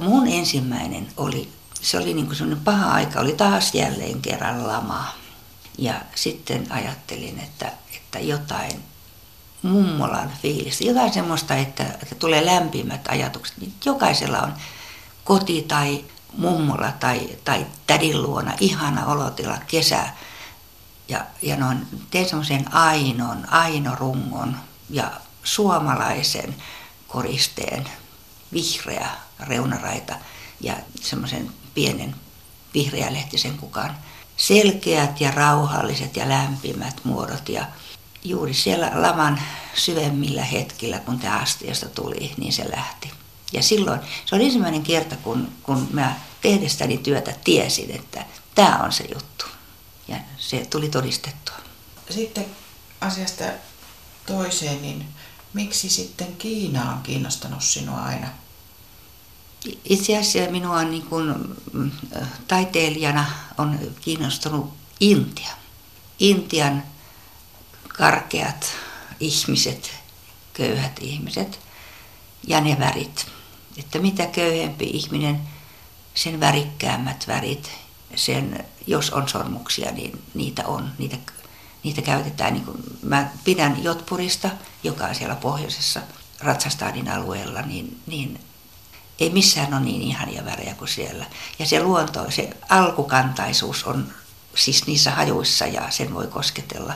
Mun 0.00 0.28
ensimmäinen 0.28 1.08
oli, 1.16 1.52
se 1.80 1.98
oli 1.98 2.14
niin 2.14 2.26
kuin 2.26 2.36
semmoinen 2.36 2.64
paha 2.64 2.92
aika, 2.92 3.20
oli 3.20 3.32
taas 3.32 3.74
jälleen 3.74 4.22
kerran 4.22 4.66
lama. 4.66 5.14
Ja 5.78 5.94
sitten 6.14 6.66
ajattelin, 6.70 7.38
että, 7.38 7.72
että 7.96 8.18
jotain 8.18 8.82
mummolan 9.62 10.32
fiilistä, 10.42 10.84
jotain 10.84 11.12
semmoista, 11.12 11.54
että, 11.54 11.84
että 11.84 12.14
tulee 12.14 12.46
lämpimät 12.46 13.08
ajatukset. 13.08 13.56
Niin 13.58 13.74
jokaisella 13.84 14.38
on 14.38 14.52
koti 15.24 15.62
tai 15.68 16.04
mummola 16.36 16.92
tai, 17.00 17.28
tai 17.44 17.66
tädin 17.86 18.22
luona 18.22 18.52
ihana 18.60 19.06
olotila, 19.06 19.58
kesä. 19.66 20.08
Ja, 21.12 21.26
ja 21.42 21.56
noin, 21.56 21.86
tein 22.10 22.28
semmoisen 22.28 22.74
ainon, 22.74 23.48
ainorungon 23.50 24.56
ja 24.90 25.10
suomalaisen 25.44 26.54
koristeen, 27.08 27.88
vihreä 28.52 29.10
reunaraita 29.40 30.14
ja 30.60 30.76
semmoisen 31.00 31.52
pienen 31.74 32.14
vihreälehtisen 32.74 33.58
kukan 33.58 33.96
selkeät 34.36 35.20
ja 35.20 35.30
rauhalliset 35.30 36.16
ja 36.16 36.28
lämpimät 36.28 37.00
muodot. 37.04 37.48
Ja 37.48 37.64
juuri 38.24 38.54
siellä 38.54 38.90
laman 38.94 39.40
syvemmillä 39.74 40.44
hetkillä, 40.44 40.98
kun 40.98 41.18
tämä 41.18 41.38
astiasta 41.38 41.88
tuli, 41.88 42.32
niin 42.36 42.52
se 42.52 42.70
lähti. 42.70 43.10
Ja 43.52 43.62
silloin 43.62 44.00
se 44.26 44.34
oli 44.34 44.44
ensimmäinen 44.44 44.82
kerta, 44.82 45.16
kun, 45.16 45.48
kun 45.62 45.88
mä 45.92 46.14
tehdestäni 46.40 46.98
työtä 46.98 47.34
tiesin, 47.44 47.90
että 47.90 48.24
tämä 48.54 48.80
on 48.84 48.92
se 48.92 49.04
juttu. 49.14 49.31
Ja 50.12 50.18
se 50.38 50.66
tuli 50.70 50.88
todistettua. 50.88 51.54
Sitten 52.10 52.46
asiasta 53.00 53.44
toiseen, 54.26 54.82
niin 54.82 55.06
miksi 55.52 55.88
sitten 55.88 56.36
Kiina 56.36 56.92
on 56.92 57.02
kiinnostanut 57.02 57.62
sinua 57.62 58.02
aina? 58.02 58.28
Itse 59.84 60.18
asiassa 60.18 60.50
minua 60.50 60.82
niin 60.82 61.02
kuin, 61.02 61.34
mm, 61.72 61.90
taiteilijana 62.48 63.26
on 63.58 63.78
kiinnostunut 64.00 64.74
Intia. 65.00 65.50
Intian 66.18 66.82
karkeat 67.88 68.66
ihmiset, 69.20 69.90
köyhät 70.52 70.98
ihmiset 71.00 71.60
ja 72.46 72.60
ne 72.60 72.78
värit. 72.78 73.26
Että 73.76 73.98
mitä 73.98 74.26
köyhempi 74.26 74.84
ihminen, 74.84 75.40
sen 76.14 76.40
värikkäämmät 76.40 77.24
värit, 77.28 77.70
sen, 78.14 78.64
jos 78.86 79.10
on 79.10 79.28
sormuksia, 79.28 79.92
niin 79.92 80.22
niitä 80.34 80.66
on. 80.66 80.90
Niitä, 80.98 81.16
niitä 81.82 82.02
käytetään, 82.02 82.52
niin 82.52 82.64
kuin, 82.64 82.78
mä 83.02 83.30
pidän 83.44 83.84
Jotpurista, 83.84 84.50
joka 84.82 85.04
on 85.04 85.14
siellä 85.14 85.34
pohjoisessa 85.34 86.00
Ratsastadin 86.40 87.08
alueella, 87.08 87.62
niin, 87.62 88.00
niin 88.06 88.40
ei 89.18 89.30
missään 89.30 89.74
ole 89.74 89.82
niin 89.82 90.02
ihania 90.02 90.44
värejä 90.44 90.74
kuin 90.74 90.88
siellä. 90.88 91.26
Ja 91.58 91.66
se 91.66 91.82
luonto, 91.82 92.30
se 92.30 92.50
alkukantaisuus 92.68 93.84
on 93.84 94.08
siis 94.54 94.86
niissä 94.86 95.10
hajuissa 95.10 95.66
ja 95.66 95.90
sen 95.90 96.14
voi 96.14 96.26
kosketella. 96.26 96.94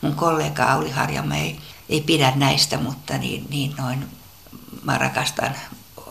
Mun 0.00 0.14
kollega 0.14 0.64
Auli 0.64 0.90
Harjamäi 0.90 1.56
ei 1.88 2.00
pidä 2.00 2.32
näistä, 2.36 2.76
mutta 2.78 3.18
niin, 3.18 3.46
niin 3.50 3.74
noin 3.78 4.08
mä 4.82 4.98
rakastan. 4.98 5.56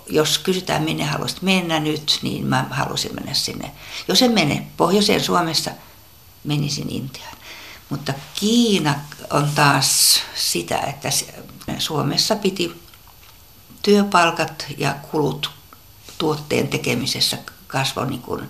Jos 0.10 0.38
kysytään 0.38 0.84
minne 0.84 1.04
haluaisit 1.06 1.42
mennä 1.42 1.80
nyt, 1.80 2.20
niin 2.22 2.46
mä 2.46 2.66
halusin 2.70 3.16
mennä 3.16 3.34
sinne. 3.34 3.72
Jos 4.08 4.22
en 4.22 4.32
mene 4.32 4.68
pohjoiseen 4.78 5.24
Suomessa, 5.24 5.72
menisin 6.44 6.90
Intiaan. 6.90 7.38
Mutta 7.90 8.14
Kiina 8.40 8.96
on 9.30 9.50
taas 9.56 10.20
sitä, 10.36 10.78
että 10.78 11.10
Suomessa 11.80 12.36
piti 12.36 12.82
työpalkat 13.82 14.66
ja 14.78 14.96
kulut 15.12 15.52
tuotteen 16.18 16.68
tekemisessä 16.68 17.38
kasvoi 17.68 18.08
niin 18.08 18.22
kuin 18.22 18.50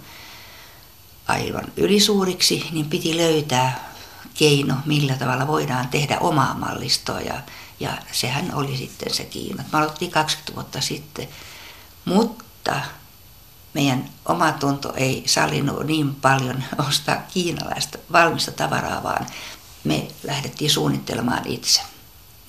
aivan 1.28 1.66
ylisuuriksi, 1.78 2.68
niin 2.72 2.90
piti 2.90 3.18
löytää 3.18 3.94
keino, 4.34 4.76
millä 4.86 5.16
tavalla 5.16 5.48
voidaan 5.48 5.88
tehdä 5.88 6.18
omaa 6.20 6.54
mallistoa. 6.54 7.22
Ja, 7.22 7.42
ja 7.80 7.98
sehän 8.12 8.54
oli 8.54 8.78
sitten 8.78 9.14
se 9.14 9.24
Kiina. 9.24 9.64
Mä 9.74 9.80
aloitin 9.80 10.12
20 10.12 10.56
vuotta 10.56 10.82
sitten, 10.82 11.28
mutta 12.06 12.82
meidän 13.74 14.10
oma 14.26 14.52
tunto 14.52 14.94
ei 14.96 15.24
sallinut 15.26 15.86
niin 15.86 16.16
paljon 16.16 16.64
ostaa 16.90 17.16
kiinalaista 17.34 17.98
valmista 18.12 18.52
tavaraa, 18.52 19.04
vaan 19.04 19.28
me 19.84 20.08
lähdettiin 20.24 20.72
suunnittelemaan 20.72 21.48
itse. 21.48 21.82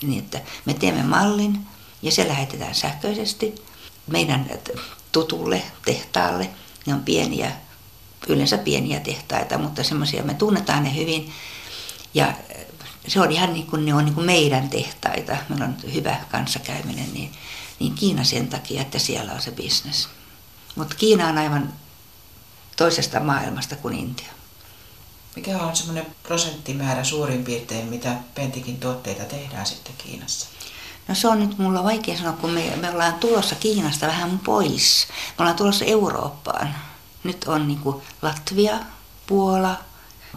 Niin, 0.02 0.18
että 0.24 0.40
me 0.64 0.74
teemme 0.74 1.02
mallin 1.02 1.66
ja 2.02 2.12
se 2.12 2.28
lähetetään 2.28 2.74
sähköisesti 2.74 3.54
meidän 4.06 4.50
tutulle 5.12 5.62
tehtaalle. 5.84 6.50
Ne 6.86 6.94
on 6.94 7.02
pieniä, 7.02 7.52
yleensä 8.28 8.58
pieniä 8.58 9.00
tehtaita, 9.00 9.58
mutta 9.58 9.82
semmoisia 9.82 10.22
me 10.22 10.34
tunnetaan 10.34 10.84
ne 10.84 10.94
hyvin. 10.94 11.32
Ja 12.14 12.34
se 13.08 13.20
on 13.20 13.32
ihan 13.32 13.52
niin 13.52 13.66
kuin 13.66 13.84
ne 13.84 13.94
on 13.94 14.04
niin 14.04 14.14
kuin 14.14 14.26
meidän 14.26 14.70
tehtaita. 14.70 15.36
Meillä 15.48 15.64
on 15.64 15.76
hyvä 15.94 16.16
kanssakäyminen, 16.30 17.14
niin, 17.14 17.32
niin 17.78 17.94
Kiina 17.94 18.24
sen 18.24 18.48
takia, 18.48 18.82
että 18.82 18.98
siellä 18.98 19.32
on 19.32 19.40
se 19.40 19.50
bisnes. 19.50 20.08
Mutta 20.76 20.94
Kiina 20.94 21.28
on 21.28 21.38
aivan 21.38 21.72
toisesta 22.76 23.20
maailmasta 23.20 23.76
kuin 23.76 23.94
Intia. 23.94 24.32
Mikä 25.36 25.58
on 25.58 25.76
semmoinen 25.76 26.06
prosenttimäärä 26.22 27.04
suurin 27.04 27.44
piirtein, 27.44 27.86
mitä 27.86 28.14
Pentikin 28.34 28.80
tuotteita 28.80 29.24
tehdään 29.24 29.66
sitten 29.66 29.94
Kiinassa? 29.98 30.46
No 31.08 31.14
se 31.14 31.28
on 31.28 31.40
nyt 31.40 31.58
mulla 31.58 31.84
vaikea 31.84 32.18
sanoa, 32.18 32.32
kun 32.32 32.50
me, 32.50 32.76
me 32.76 32.90
ollaan 32.90 33.14
tulossa 33.14 33.54
Kiinasta 33.54 34.06
vähän 34.06 34.38
pois. 34.38 35.06
Me 35.08 35.42
ollaan 35.42 35.56
tulossa 35.56 35.84
Eurooppaan. 35.84 36.74
Nyt 37.24 37.44
on 37.44 37.68
niin 37.68 37.80
kuin 37.80 38.02
Latvia, 38.22 38.78
Puola, 39.26 39.76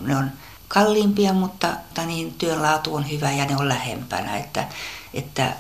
ne 0.02 0.18
on 0.18 0.32
kalliimpia, 0.74 1.34
mutta 1.34 1.78
niin, 2.06 2.34
työn 2.34 2.62
laatu 2.62 2.96
on 2.96 3.12
hyvä 3.12 3.32
ja 3.32 3.46
ne 3.46 3.56
on 3.56 3.70
lähempänä. 3.70 4.38
Että, 4.38 4.68
että 5.14 5.54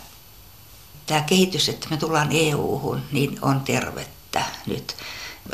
tämä 1.05 1.21
kehitys, 1.21 1.69
että 1.69 1.87
me 1.89 1.97
tullaan 1.97 2.29
EU-hun, 2.31 3.01
niin 3.11 3.39
on 3.41 3.61
tervettä 3.61 4.43
nyt. 4.65 4.95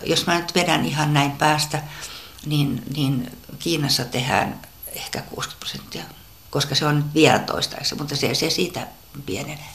Jos 0.03 0.25
mä 0.27 0.39
nyt 0.39 0.55
vedän 0.55 0.85
ihan 0.85 1.13
näin 1.13 1.31
päästä, 1.31 1.83
niin, 2.45 2.83
niin 2.95 3.37
Kiinassa 3.59 4.05
tehdään 4.05 4.61
ehkä 4.87 5.21
60 5.21 5.59
prosenttia, 5.59 6.03
koska 6.49 6.75
se 6.75 6.85
on 6.85 7.13
vielä 7.13 7.39
toistaiseksi, 7.39 7.95
mutta 7.95 8.15
se, 8.15 8.35
se 8.35 8.49
siitä 8.49 8.87
pienenee. 9.25 9.69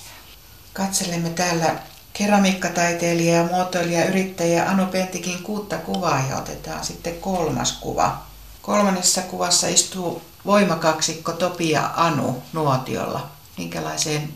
Katselemme 0.73 1.31
täällä 1.31 1.77
keramiikkataiteilija 2.13 3.35
ja 3.35 3.45
muotoilija 3.45 4.05
yrittäjä 4.05 4.71
Anu 4.71 4.87
Pentikin 4.87 5.43
kuutta 5.43 5.79
kuvaa 5.79 6.25
ja 6.31 6.37
otetaan 6.37 6.85
sitten 6.85 7.21
kolmas 7.21 7.73
kuva. 7.73 8.32
Kolmannessa 8.63 9.23
kuvassa 9.23 9.69
istuu 9.69 10.23
voimakaksikko 10.47 11.33
Topi 11.33 11.71
ja 11.71 11.91
Anu 11.97 12.43
nuotiolla. 12.53 13.27
Minkälaiseen 13.59 14.35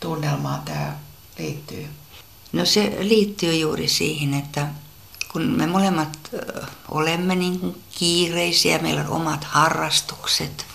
tunnelmaan 0.00 0.62
tämä 0.62 0.96
liittyy? 1.38 1.88
No 2.52 2.64
se 2.64 2.96
liittyy 3.00 3.54
juuri 3.54 3.88
siihen, 3.88 4.34
että 4.34 4.66
kun 5.32 5.42
me 5.42 5.66
molemmat 5.66 6.18
olemme 6.88 7.34
niin 7.34 7.82
kiireisiä, 7.90 8.78
meillä 8.78 9.00
on 9.00 9.08
omat 9.08 9.44
harrastukset, 9.44 10.66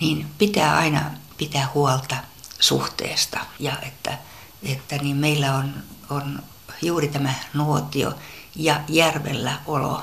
niin 0.00 0.26
pitää 0.38 0.76
aina 0.76 1.10
pitää 1.36 1.70
huolta 1.74 2.16
suhteesta 2.60 3.40
ja 3.58 3.72
että, 3.82 4.18
että 4.62 4.96
niin 4.96 5.16
meillä 5.16 5.54
on, 5.54 5.74
on 6.10 6.42
juuri 6.82 7.08
tämä 7.08 7.34
nuotio 7.54 8.12
ja 8.56 8.80
järvellä 8.88 9.58
olo 9.66 10.02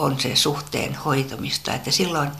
on 0.00 0.20
se 0.20 0.36
suhteen 0.36 0.94
hoitamista, 0.94 1.74
että 1.74 1.90
silloin 1.90 2.30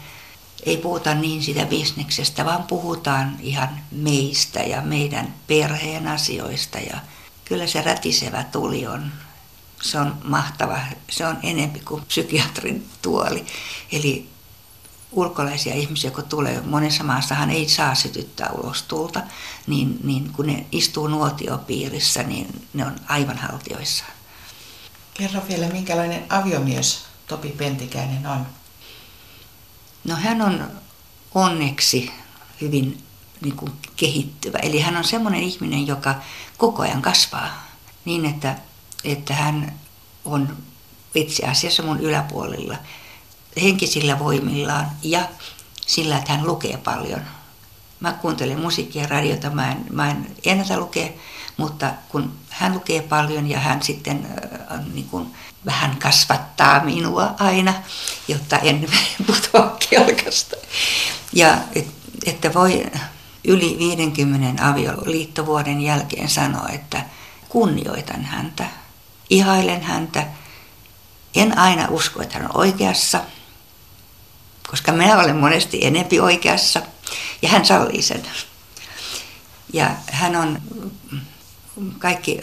ei 0.63 0.77
puhuta 0.77 1.15
niin 1.15 1.43
sitä 1.43 1.67
bisneksestä, 1.67 2.45
vaan 2.45 2.63
puhutaan 2.63 3.37
ihan 3.41 3.81
meistä 3.91 4.61
ja 4.61 4.83
meidän 4.83 5.35
perheen 5.47 6.09
asioista 6.09 6.79
ja 6.79 6.99
kyllä 7.45 7.67
se 7.67 7.83
rätisevä 7.83 8.45
tuli 8.45 8.87
on, 8.87 9.13
se 9.83 9.99
on 9.99 10.17
mahtava, 10.25 10.79
se 11.11 11.27
on 11.27 11.39
enempi 11.43 11.81
kuin 11.81 12.05
psykiatrin 12.05 12.89
tuoli. 13.03 13.47
Eli 13.93 14.29
ulkolaisia 15.13 15.75
ihmisiä, 15.75 16.11
kun 16.11 16.25
tulee, 16.25 16.61
monessa 16.61 17.05
maassahan 17.05 17.51
ei 17.51 17.69
saa 17.69 17.95
sytyttää 17.95 18.51
ulos 18.51 18.83
tulta, 18.83 19.23
niin, 19.67 19.99
niin 20.05 20.33
kun 20.33 20.47
ne 20.47 20.67
istuu 20.73 21.09
nuotiopiirissä, 21.09 22.23
niin 22.23 22.67
ne 22.75 22.87
on 22.87 22.97
aivan 23.09 23.39
haltioissaan. 23.39 24.13
Kerro 25.15 25.43
vielä, 25.49 25.69
minkälainen 25.69 26.25
aviomies 26.29 27.10
Topi 27.31 27.49
Pentikäinen 27.49 28.27
on? 28.27 28.47
No 30.05 30.17
hän 30.17 30.43
on 30.43 30.71
onneksi 31.35 32.11
hyvin 32.61 33.05
niin 33.41 33.57
kuin 33.57 33.73
kehittyvä. 33.97 34.59
Eli 34.59 34.81
hän 34.81 34.97
on 34.97 35.05
semmoinen 35.05 35.43
ihminen, 35.43 35.87
joka 35.87 36.15
koko 36.59 36.83
ajan 36.83 37.03
kasvaa 37.03 37.67
niin, 38.05 38.25
että, 38.25 38.59
että 39.05 39.35
hän 39.35 39.79
on 40.25 40.57
itse 41.15 41.47
asiassa 41.47 41.83
mun 41.83 42.01
yläpuolella 42.01 42.77
henkisillä 43.63 44.19
voimillaan 44.19 44.91
ja 45.03 45.29
sillä, 45.87 46.19
että 46.19 46.33
hän 46.33 46.47
lukee 46.47 46.77
paljon. 46.77 47.21
Mä 48.01 48.13
kuuntelen 48.13 48.61
musiikkia 48.61 49.07
radiota, 49.07 49.51
mä 49.51 49.73
en, 49.73 49.87
mä 49.93 50.11
en 50.11 50.37
ennätä 50.45 50.79
lukea, 50.79 51.09
mutta 51.57 51.95
kun 52.09 52.33
hän 52.49 52.75
lukee 52.75 53.03
paljon 53.03 53.51
ja 53.51 53.61
hän 53.61 53.83
sitten 53.83 54.27
äh, 54.73 54.87
niin 54.93 55.09
kuin, 55.09 55.35
vähän 55.67 55.97
kasvattaa 55.97 56.85
minua 56.85 57.35
aina, 57.39 57.75
jotta 58.29 58.59
en 58.59 58.89
putoa 59.27 59.77
kelkasta. 59.91 60.57
Ja 61.33 61.59
et, 61.75 61.87
että 62.27 62.55
voi 62.55 62.87
yli 63.45 63.77
50 63.79 64.69
avioliittovuoden 64.69 65.81
jälkeen 65.81 66.29
sanoa, 66.29 66.69
että 66.69 67.05
kunnioitan 67.49 68.25
häntä, 68.25 68.67
ihailen 69.31 69.83
häntä. 69.83 70.27
En 71.35 71.59
aina 71.59 71.89
usko, 71.91 72.23
että 72.23 72.39
hän 72.39 72.51
on 72.51 72.57
oikeassa, 72.57 73.21
koska 74.71 74.93
minä 74.93 75.19
olen 75.19 75.37
monesti 75.37 75.87
enempi 75.87 76.21
oikeassa 76.21 76.83
ja 77.43 77.49
hän 77.49 77.67
sallii 77.67 78.03
sen. 78.03 78.23
Ja 79.73 79.91
hän 80.07 80.37
on, 80.37 80.63
kaikki 81.99 82.41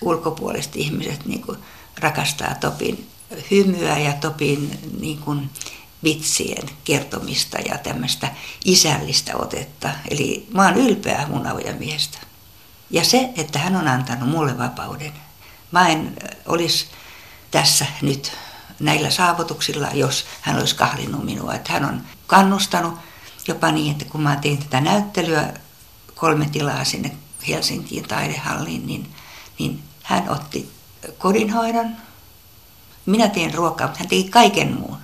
ulkopuoliset 0.00 0.76
ihmiset 0.76 1.26
niin 1.26 1.42
kuin 1.42 1.58
rakastaa 2.00 2.54
Topin 2.54 3.08
hymyä 3.50 3.98
ja 3.98 4.12
Topin 4.12 4.78
niin 5.00 5.18
kuin, 5.18 5.50
vitsien 6.04 6.70
kertomista 6.84 7.58
ja 7.58 7.78
tämmöistä 7.78 8.30
isällistä 8.64 9.36
otetta. 9.36 9.90
Eli 10.10 10.48
mä 10.54 10.64
oon 10.64 10.76
ylpeä 10.76 11.26
mun 11.28 11.46
avojamiehestä. 11.46 12.18
Ja 12.90 13.04
se, 13.04 13.30
että 13.36 13.58
hän 13.58 13.76
on 13.76 13.88
antanut 13.88 14.28
mulle 14.28 14.58
vapauden. 14.58 15.12
Mä 15.70 15.88
en 15.88 16.16
olisi 16.46 16.86
tässä 17.50 17.86
nyt 18.02 18.32
näillä 18.80 19.10
saavutuksilla, 19.10 19.88
jos 19.92 20.26
hän 20.40 20.58
olisi 20.58 20.76
kahlinnut 20.76 21.24
minua. 21.24 21.54
Että 21.54 21.72
hän 21.72 21.84
on 21.84 22.02
kannustanut 22.26 22.94
jopa 23.48 23.72
niin, 23.72 23.92
että 23.92 24.04
kun 24.04 24.22
mä 24.22 24.36
tein 24.36 24.58
tätä 24.58 24.80
näyttelyä 24.80 25.52
kolme 26.14 26.48
tilaa 26.52 26.84
sinne 26.84 27.12
Helsinkiin 27.48 28.08
taidehalliin, 28.08 28.86
niin, 28.86 29.14
niin 29.58 29.82
hän 30.02 30.28
otti 30.28 30.72
kodinhoidon. 31.18 31.96
Minä 33.06 33.28
tein 33.28 33.54
ruokaa, 33.54 33.86
mutta 33.86 33.98
hän 33.98 34.08
teki 34.08 34.28
kaiken 34.28 34.74
muun. 34.80 34.96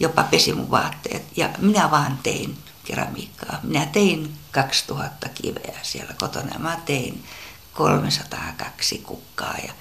Jopa 0.00 0.22
pesi 0.22 0.52
mun 0.52 0.70
vaatteet. 0.70 1.24
Ja 1.36 1.48
minä 1.58 1.90
vaan 1.90 2.18
tein 2.22 2.58
keramiikkaa. 2.84 3.60
Minä 3.62 3.86
tein 3.86 4.34
2000 4.50 5.28
kiveä 5.28 5.78
siellä 5.82 6.14
kotona. 6.18 6.58
Mä 6.58 6.80
tein 6.84 7.24
302 7.72 8.98
kukkaa 8.98 9.54
ja, 9.66 9.72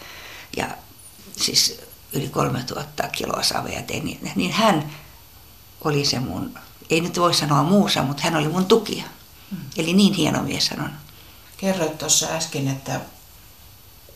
ja 0.57 0.67
siis 1.37 1.81
yli 2.13 2.29
3000 2.29 3.07
kiloa 3.07 3.43
savea 3.43 3.81
tein. 3.81 4.05
Niin, 4.05 4.31
niin 4.35 4.51
hän 4.51 4.91
oli 5.83 6.05
se 6.05 6.19
mun, 6.19 6.59
ei 6.89 7.01
nyt 7.01 7.19
voi 7.19 7.33
sanoa 7.33 7.63
muusa, 7.63 8.03
mutta 8.03 8.23
hän 8.23 8.35
oli 8.35 8.47
mun 8.47 8.65
tukija. 8.65 9.03
Mm. 9.51 9.57
Eli 9.77 9.93
niin 9.93 10.13
hieno 10.13 10.43
mies 10.43 10.69
hän 10.69 10.81
on. 10.81 10.91
Kerroit 11.57 11.97
tuossa 11.97 12.27
äsken, 12.27 12.67
että 12.67 13.01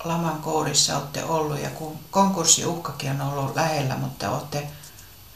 laman 0.04 0.42
kourissa 0.42 0.98
olette 0.98 1.24
ollut 1.24 1.62
ja 1.62 1.70
kun 1.70 2.00
konkurssiuhkakin 2.12 3.22
on 3.22 3.34
ollut 3.34 3.56
lähellä, 3.56 3.96
mutta 3.96 4.32
olette 4.32 4.68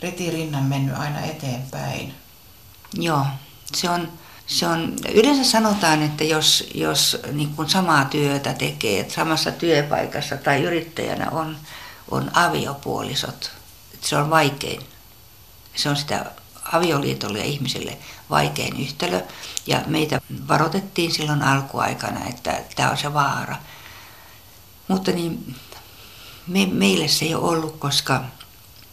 ritirinnan 0.01 0.63
mennyt 0.63 0.97
aina 0.97 1.21
eteenpäin. 1.21 2.13
Joo, 2.93 3.25
se 3.73 3.89
on, 3.89 4.11
se 4.47 4.67
on, 4.67 4.93
yleensä 5.13 5.51
sanotaan, 5.51 6.03
että 6.03 6.23
jos, 6.23 6.69
jos 6.73 7.17
niin 7.31 7.55
kuin 7.55 7.69
samaa 7.69 8.05
työtä 8.05 8.53
tekee, 8.53 8.99
että 8.99 9.13
samassa 9.13 9.51
työpaikassa 9.51 10.37
tai 10.37 10.63
yrittäjänä 10.63 11.29
on, 11.29 11.57
on 12.11 12.31
aviopuolisot, 12.33 13.51
että 13.93 14.07
se 14.07 14.17
on 14.17 14.29
vaikein. 14.29 14.81
Se 15.75 15.89
on 15.89 15.95
sitä 15.95 16.25
avioliitolle 16.71 17.39
ja 17.39 17.45
ihmiselle 17.45 17.97
vaikein 18.29 18.81
yhtälö. 18.81 19.21
Ja 19.67 19.81
meitä 19.87 20.21
varoitettiin 20.47 21.11
silloin 21.11 21.43
alkuaikana, 21.43 22.25
että 22.29 22.61
tämä 22.75 22.89
on 22.89 22.97
se 22.97 23.13
vaara. 23.13 23.55
Mutta 24.91 25.11
niin, 25.11 25.55
me, 26.47 26.65
meille 26.65 27.07
se 27.07 27.25
ei 27.25 27.35
ole 27.35 27.49
ollut, 27.49 27.79
koska 27.79 28.23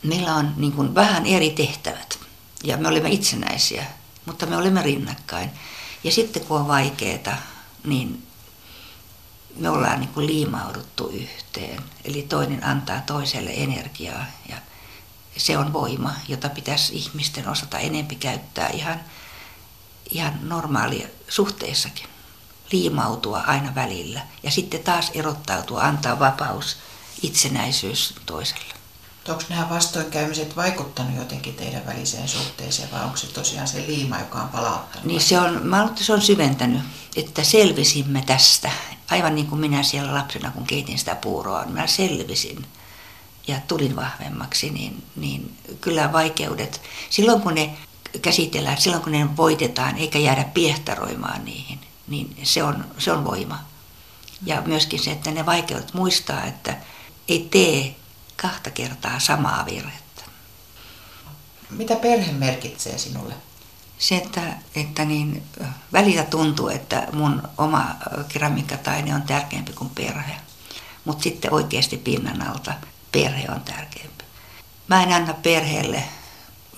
meillä 0.03 0.35
on 0.35 0.55
niin 0.57 0.73
kuin 0.73 0.95
vähän 0.95 1.27
eri 1.27 1.51
tehtävät. 1.51 2.19
Ja 2.65 2.77
me 2.77 2.89
olemme 2.89 3.11
itsenäisiä, 3.11 3.87
mutta 4.27 4.47
me 4.47 4.57
olemme 4.57 4.83
rinnakkain. 4.83 5.51
Ja 6.05 6.11
sitten 6.13 6.45
kun 6.45 6.61
on 6.61 6.69
vaikeaa, 6.69 7.37
niin 7.85 8.27
me 9.57 9.71
ollaan 9.71 10.01
niin 10.01 10.11
kuin 10.11 10.27
liimauduttu 10.27 11.09
yhteen. 11.09 11.83
Eli 12.05 12.23
toinen 12.23 12.65
antaa 12.65 13.01
toiselle 13.01 13.51
energiaa 13.51 14.27
ja 14.49 14.57
se 15.37 15.59
on 15.59 15.73
voima, 15.73 16.15
jota 16.29 16.49
pitäisi 16.49 16.97
ihmisten 16.97 17.49
osata 17.49 17.79
enempi 17.79 18.15
käyttää 18.15 18.69
ihan, 18.69 19.01
ihan 20.11 20.39
normaalia 20.43 21.09
suhteessakin. 21.29 22.18
Liimautua 22.73 23.41
aina 23.41 23.75
välillä 23.75 24.21
ja 24.43 24.51
sitten 24.51 24.83
taas 24.83 25.11
erottautua, 25.15 25.83
antaa 25.83 26.19
vapaus, 26.19 26.77
itsenäisyys 27.23 28.15
toiselle. 28.27 28.79
Onko 29.29 29.43
nämä 29.49 29.71
vastoinkäymiset 29.71 30.57
vaikuttanut 30.57 31.17
jotenkin 31.17 31.55
teidän 31.55 31.87
väliseen 31.87 32.29
suhteeseen 32.29 32.91
vai 32.93 33.05
onko 33.05 33.17
se 33.17 33.27
tosiaan 33.27 33.69
se 33.69 33.85
liima, 33.87 34.19
joka 34.19 34.39
on 34.39 34.49
palauttanut? 34.49 35.07
Niin 35.07 35.21
se 35.21 35.39
on, 35.39 35.67
mä 35.67 35.77
luulen, 35.77 35.93
että 35.93 36.05
se 36.05 36.13
on 36.13 36.23
syventänyt, 36.23 36.83
että 37.17 37.45
selvisimme 37.45 38.23
tästä. 38.27 38.71
Aivan 39.11 39.35
niin 39.35 39.47
kuin 39.47 39.61
minä 39.61 39.83
siellä 39.83 40.15
lapsena, 40.15 40.51
kun 40.51 40.67
keitin 40.67 40.99
sitä 40.99 41.15
puuroa, 41.15 41.65
niin 41.65 41.75
mä 41.75 41.87
selvisin 41.87 42.67
ja 43.49 43.61
tulin 43.69 43.97
vahvemmaksi, 43.97 44.71
niin, 44.71 45.05
niin 45.17 45.57
kyllä 45.81 46.13
vaikeudet, 46.13 46.81
silloin 47.11 47.41
kun 47.41 47.55
ne 47.55 47.77
käsitellään, 48.23 48.81
silloin 48.81 49.03
kun 49.03 49.13
ne 49.13 49.37
voitetaan, 49.37 49.97
eikä 49.97 50.19
jäädä 50.19 50.45
piehtaroimaan 50.45 51.45
niihin, 51.45 51.78
niin 52.09 52.37
se 52.43 52.63
on, 52.63 52.85
se 52.99 53.13
on 53.13 53.25
voima. 53.25 53.59
Ja 54.43 54.63
myöskin 54.67 55.01
se, 55.01 55.13
että 55.13 55.31
ne 55.31 55.47
vaikeudet 55.47 55.95
muistaa, 55.95 56.45
että 56.45 56.77
ei 57.29 57.49
tee 57.51 57.97
kahta 58.37 58.71
kertaa 58.71 59.21
samaa 59.21 59.67
virhettä. 59.67 60.23
Mitä 61.71 61.97
perhe 61.97 62.33
merkitsee 62.33 62.99
sinulle? 62.99 63.35
Se, 63.99 64.17
että, 64.17 64.41
että 64.75 65.05
niin, 65.05 65.43
välillä 65.93 66.23
tuntuu, 66.23 66.69
että 66.69 67.07
mun 67.13 67.43
oma 67.59 67.97
keramiikkataine 68.29 69.15
on 69.15 69.23
tärkeämpi 69.23 69.73
kuin 69.73 69.91
perhe. 69.91 70.37
Mutta 71.05 71.23
sitten 71.23 71.55
oikeasti 71.55 71.97
pinnan 71.97 72.49
alta 72.49 72.73
perhe 73.13 73.47
on 73.49 73.61
tärkeämpi. 73.61 74.25
Mä 74.89 75.03
en 75.03 75.13
anna 75.13 75.35
perheelle, 75.35 76.05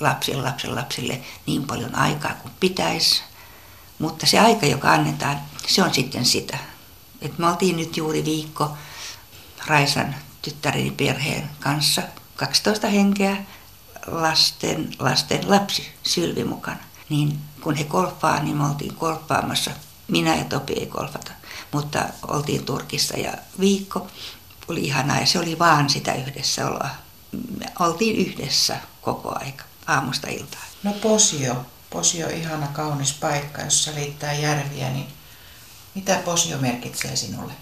lapsille, 0.00 0.42
lapsen 0.42 0.74
lapsille 0.74 1.20
niin 1.46 1.66
paljon 1.66 1.94
aikaa 1.94 2.34
kuin 2.34 2.52
pitäisi, 2.60 3.22
mutta 4.00 4.26
se 4.26 4.38
aika, 4.38 4.66
joka 4.66 4.92
annetaan, 4.92 5.40
se 5.66 5.82
on 5.82 5.94
sitten 5.94 6.24
sitä. 6.24 6.58
Et 7.20 7.38
me 7.38 7.48
oltiin 7.48 7.76
nyt 7.76 7.96
juuri 7.96 8.24
viikko 8.24 8.76
Raisan 9.66 10.14
tyttäreni 10.42 10.90
perheen 10.90 11.50
kanssa, 11.60 12.02
12 12.36 12.86
henkeä, 12.86 13.36
lasten, 14.06 14.94
lasten 14.98 15.50
lapsi 15.50 15.92
Sylvi 16.02 16.44
mukana. 16.44 16.78
Niin 17.08 17.38
kun 17.60 17.74
he 17.74 17.84
kolfaa, 17.84 18.42
niin 18.42 18.56
me 18.56 18.66
oltiin 18.66 18.94
kolfaamassa. 18.94 19.70
Minä 20.08 20.36
ja 20.36 20.44
Topi 20.44 20.72
ei 20.72 20.86
kolfata, 20.86 21.32
mutta 21.72 22.04
oltiin 22.28 22.64
Turkissa 22.64 23.16
ja 23.16 23.32
viikko 23.60 24.06
oli 24.68 24.80
ihanaa 24.80 25.20
ja 25.20 25.26
se 25.26 25.38
oli 25.38 25.58
vaan 25.58 25.90
sitä 25.90 26.14
yhdessäoloa. 26.14 26.90
Me 27.58 27.72
oltiin 27.78 28.16
yhdessä 28.16 28.76
koko 29.02 29.38
aika, 29.40 29.64
aamusta 29.86 30.28
iltaan. 30.28 30.64
No 30.82 30.92
Posio, 30.92 31.66
Posio 31.90 32.28
ihana 32.28 32.66
kaunis 32.66 33.12
paikka, 33.12 33.62
jossa 33.62 33.94
liittää 33.94 34.32
järviä, 34.32 34.90
niin 34.90 35.06
mitä 35.94 36.16
Posio 36.24 36.58
merkitsee 36.58 37.16
sinulle? 37.16 37.52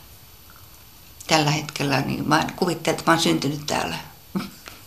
Tällä 1.26 1.50
hetkellä 1.50 2.00
niin 2.00 2.28
mä 2.28 2.46
kuvittelen, 2.56 2.98
että 2.98 3.10
mä 3.10 3.14
oon 3.14 3.22
syntynyt 3.22 3.66
täällä. 3.66 3.98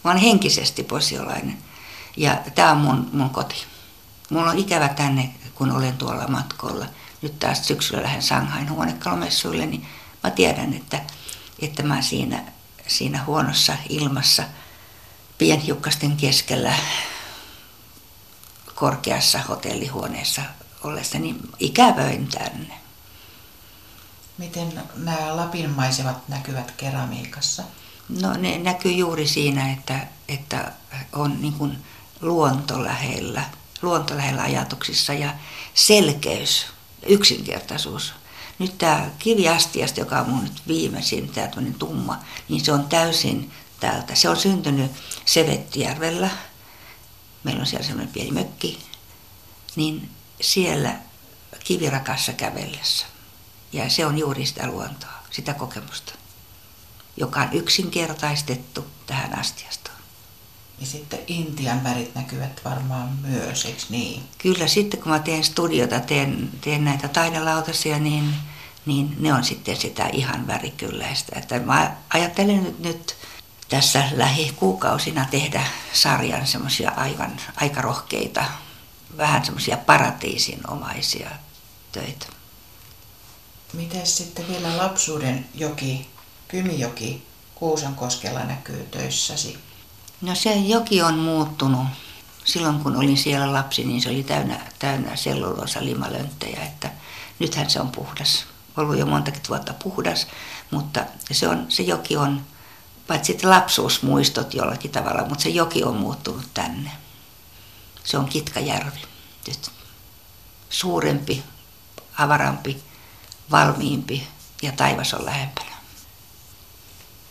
Mä 0.03 0.11
oon 0.11 0.17
henkisesti 0.17 0.83
posiolainen 0.83 1.57
ja 2.17 2.41
tämä 2.55 2.71
on 2.71 2.77
mun, 2.77 3.09
mun 3.13 3.29
koti. 3.29 3.55
Mulla 4.29 4.51
on 4.51 4.57
ikävä 4.57 4.89
tänne, 4.89 5.29
kun 5.55 5.71
olen 5.71 5.97
tuolla 5.97 6.27
matkoilla. 6.27 6.85
Nyt 7.21 7.39
taas 7.39 7.67
syksyllä 7.67 8.03
lähden 8.03 8.21
Shanghain 8.21 8.69
huonekalomessuille, 8.69 9.65
niin 9.65 9.87
mä 10.23 10.31
tiedän, 10.31 10.73
että 10.73 11.01
että 11.61 11.83
mä 11.83 12.01
siinä, 12.01 12.43
siinä 12.87 13.23
huonossa 13.23 13.77
ilmassa 13.89 14.43
pienhiukkasten 15.37 16.17
keskellä 16.17 16.73
korkeassa 18.81 19.39
hotellihuoneessa 19.39 20.41
ollessani 20.83 21.35
ikävöin 21.59 22.27
tänne. 22.27 22.73
Miten 24.37 24.73
nämä 24.95 25.37
Lapin 25.37 25.69
maisemat 25.69 26.29
näkyvät 26.29 26.71
keramiikassa? 26.71 27.63
No 28.21 28.33
ne 28.33 28.57
näkyy 28.57 28.91
juuri 28.91 29.27
siinä, 29.27 29.73
että, 29.73 30.07
että 30.27 30.71
on 31.13 31.41
niin 31.41 31.53
kuin 31.53 31.77
luonto 32.21 32.83
lähellä, 32.83 33.43
luonto 33.81 34.17
lähellä 34.17 34.41
ajatuksissa 34.41 35.13
ja 35.13 35.33
selkeys, 35.73 36.65
yksinkertaisuus 37.05 38.13
nyt 38.59 38.77
tämä 38.77 39.09
kiviastiasta, 39.19 39.99
joka 39.99 40.19
on 40.19 40.29
mun 40.29 40.43
nyt 40.43 40.61
viimeisin, 40.67 41.29
tämä 41.29 41.47
tumma, 41.79 42.19
niin 42.49 42.65
se 42.65 42.71
on 42.71 42.87
täysin 42.87 43.51
täältä. 43.79 44.15
Se 44.15 44.29
on 44.29 44.37
syntynyt 44.37 44.91
Sevettijärvellä. 45.25 46.29
Meillä 47.43 47.61
on 47.61 47.67
siellä 47.67 47.85
semmoinen 47.85 48.13
pieni 48.13 48.31
mökki. 48.31 48.79
Niin 49.75 50.09
siellä 50.41 50.95
kivirakassa 51.63 52.33
kävellessä. 52.33 53.05
Ja 53.73 53.89
se 53.89 54.05
on 54.05 54.17
juuri 54.17 54.45
sitä 54.45 54.67
luontoa, 54.67 55.23
sitä 55.31 55.53
kokemusta, 55.53 56.13
joka 57.17 57.41
on 57.41 57.53
yksinkertaistettu 57.53 58.85
tähän 59.05 59.39
astiastoon. 59.39 59.97
Ja 60.79 60.87
sitten 60.87 61.19
Intian 61.27 61.83
värit 61.83 62.15
näkyvät 62.15 62.61
varmaan 62.65 63.09
myös, 63.09 63.65
eikö 63.65 63.81
niin? 63.89 64.23
Kyllä, 64.37 64.67
sitten 64.67 65.01
kun 65.01 65.11
mä 65.11 65.19
teen 65.19 65.43
studiota, 65.43 65.99
teen, 65.99 66.49
teen 66.61 66.85
näitä 66.85 67.07
taidelautasia, 67.07 67.99
niin 67.99 68.33
niin 68.85 69.15
ne 69.19 69.33
on 69.33 69.43
sitten 69.43 69.77
sitä 69.77 70.07
ihan 70.13 70.47
värikylläistä. 70.47 71.39
Että 71.39 71.59
mä 71.59 71.95
ajattelen 72.09 72.63
nyt, 72.63 72.79
nyt 72.79 73.15
tässä 73.71 74.03
lähikuukausina 74.11 75.25
tehdä 75.31 75.63
sarjan 75.93 76.47
semmoisia 76.47 76.91
aivan 76.91 77.31
aika 77.55 77.81
rohkeita, 77.81 78.45
vähän 79.17 79.45
semmoisia 79.45 79.77
paratiisinomaisia 79.77 81.29
töitä. 81.91 82.25
Miten 83.73 84.07
sitten 84.07 84.47
vielä 84.47 84.77
lapsuuden 84.77 85.45
joki, 85.55 86.09
Kymijoki, 86.47 87.27
Kuusankoskella 87.55 88.43
näkyy 88.43 88.87
töissäsi? 88.91 89.59
No 90.21 90.35
se 90.35 90.53
joki 90.53 91.01
on 91.01 91.17
muuttunut. 91.17 91.87
Silloin 92.45 92.79
kun 92.79 92.95
olin 92.95 93.17
siellä 93.17 93.53
lapsi, 93.53 93.83
niin 93.83 94.01
se 94.01 94.09
oli 94.09 94.23
täynnä, 94.23 94.59
täynnä 94.79 95.15
selluloosa 95.15 95.85
limalönttejä, 95.85 96.63
että 96.63 96.91
nythän 97.39 97.69
se 97.69 97.81
on 97.81 97.91
puhdas 97.91 98.45
ollut 98.77 98.97
jo 98.97 99.05
montakin 99.05 99.41
vuotta 99.49 99.73
puhdas, 99.73 100.27
mutta 100.71 101.05
se, 101.31 101.47
on, 101.47 101.65
se 101.69 101.83
joki 101.83 102.17
on, 102.17 102.45
paitsi 103.07 103.31
että 103.31 103.49
lapsuusmuistot 103.49 104.53
jollakin 104.53 104.91
tavalla, 104.91 105.27
mutta 105.27 105.43
se 105.43 105.49
joki 105.49 105.83
on 105.83 105.95
muuttunut 105.95 106.53
tänne. 106.53 106.91
Se 108.03 108.17
on 108.17 108.25
Kitkajärvi 108.25 109.01
nyt. 109.47 109.71
Suurempi, 110.69 111.43
avarampi, 112.17 112.83
valmiimpi 113.51 114.27
ja 114.61 114.71
taivas 114.71 115.13
on 115.13 115.25
lähempänä. 115.25 115.71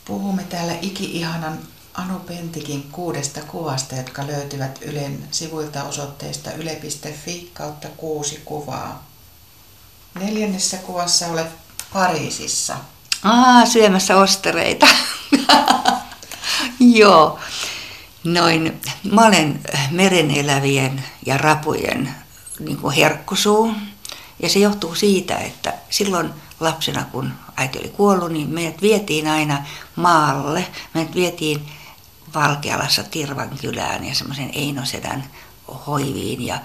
Puhumme 0.04 0.42
täällä 0.42 0.74
iki-ihanan 0.82 1.58
Anu 1.94 2.18
Pentikin 2.18 2.82
kuudesta 2.92 3.40
kuvasta, 3.40 3.94
jotka 3.94 4.26
löytyvät 4.26 4.78
Ylen 4.82 5.28
sivuilta 5.30 5.84
osoitteesta 5.84 6.52
yle.fi 6.52 7.50
kautta 7.54 7.88
kuusi 7.88 8.42
kuvaa. 8.44 9.06
Neljännessä 10.14 10.76
kuvassa 10.76 11.26
olet 11.26 11.50
Pariisissa. 11.92 12.76
Aa, 13.24 13.66
syömässä 13.66 14.16
ostereita. 14.16 14.86
Joo. 16.80 17.38
Noin, 18.24 18.80
mä 19.12 19.26
olen 19.26 19.60
meren 19.90 20.30
elävien 20.30 21.04
ja 21.26 21.38
rapujen 21.38 22.14
niin 22.60 22.76
kuin 22.76 22.96
herkkusuu. 22.96 23.74
Ja 24.42 24.48
se 24.48 24.58
johtuu 24.58 24.94
siitä, 24.94 25.38
että 25.38 25.74
silloin 25.90 26.30
lapsena, 26.60 27.04
kun 27.12 27.32
äiti 27.56 27.78
oli 27.78 27.88
kuollut, 27.88 28.32
niin 28.32 28.48
meidät 28.48 28.82
vietiin 28.82 29.28
aina 29.28 29.64
maalle. 29.96 30.66
Meidät 30.94 31.14
vietiin 31.14 31.68
Valkealassa 32.34 33.02
Tirvan 33.02 33.50
kylään 33.60 34.04
ja 34.04 34.14
semmoisen 34.14 34.50
Einosedän 34.54 35.24
hoiviin 35.86 36.46
ja, 36.46 36.58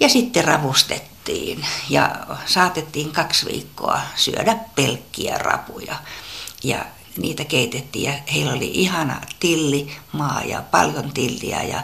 ja 0.00 0.08
sitten 0.08 0.44
ravustettiin 0.44 1.66
ja 1.90 2.16
saatettiin 2.46 3.12
kaksi 3.12 3.46
viikkoa 3.46 4.00
syödä 4.16 4.56
pelkkiä 4.74 5.38
rapuja. 5.38 5.96
Ja 6.64 6.84
niitä 7.16 7.44
keitettiin 7.44 8.04
ja 8.04 8.12
heillä 8.34 8.52
oli 8.52 8.70
ihana 8.74 9.20
tilli, 9.40 9.92
maa 10.12 10.42
ja 10.44 10.62
paljon 10.70 11.12
tilliä 11.12 11.62
ja, 11.62 11.82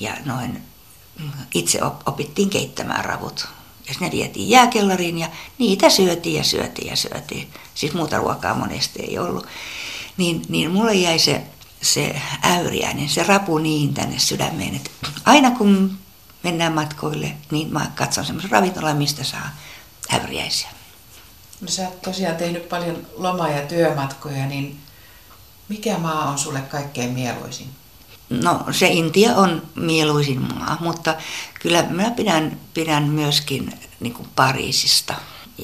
ja 0.00 0.12
noin 0.24 0.62
itse 1.54 1.80
opittiin 2.06 2.50
keittämään 2.50 3.04
ravut. 3.04 3.48
Ja 3.88 3.94
ne 4.00 4.10
vietiin 4.10 4.50
jääkellariin 4.50 5.18
ja 5.18 5.28
niitä 5.58 5.90
syötiin 5.90 6.36
ja 6.36 6.44
syötiin 6.44 6.88
ja 6.88 6.96
syötiin. 6.96 7.48
Siis 7.74 7.94
muuta 7.94 8.18
ruokaa 8.18 8.54
monesti 8.54 9.02
ei 9.02 9.18
ollut. 9.18 9.46
Niin, 10.16 10.42
niin 10.48 10.70
mulle 10.70 10.94
jäi 10.94 11.18
se, 11.18 11.42
se 11.82 12.22
äyriäinen, 12.44 13.08
se 13.08 13.22
rapu 13.22 13.58
niin 13.58 13.94
tänne 13.94 14.18
sydämeen, 14.18 14.74
että 14.74 14.90
aina 15.24 15.50
kun 15.50 15.98
mennään 16.46 16.72
matkoille, 16.72 17.32
niin 17.50 17.72
mä 17.72 17.90
katson 17.94 18.24
semmoisen 18.24 18.50
ravintolan, 18.50 18.96
mistä 18.96 19.24
saa 19.24 19.50
äyriäisiä. 20.12 20.68
No 21.60 21.68
sä 21.68 21.82
oot 21.82 22.02
tosiaan 22.02 22.36
tehnyt 22.36 22.68
paljon 22.68 23.06
loma- 23.16 23.48
ja 23.48 23.66
työmatkoja, 23.66 24.46
niin 24.46 24.80
mikä 25.68 25.98
maa 25.98 26.30
on 26.30 26.38
sulle 26.38 26.60
kaikkein 26.60 27.10
mieluisin? 27.10 27.66
No 28.30 28.64
se 28.70 28.86
Intia 28.86 29.34
on 29.34 29.62
mieluisin 29.74 30.42
maa, 30.54 30.76
mutta 30.80 31.14
kyllä 31.60 31.82
mä 31.82 32.10
pidän, 32.10 32.60
pidän 32.74 33.02
myöskin 33.02 33.72
niin 34.00 34.14
kuin 34.14 34.28
Pariisista. 34.36 35.14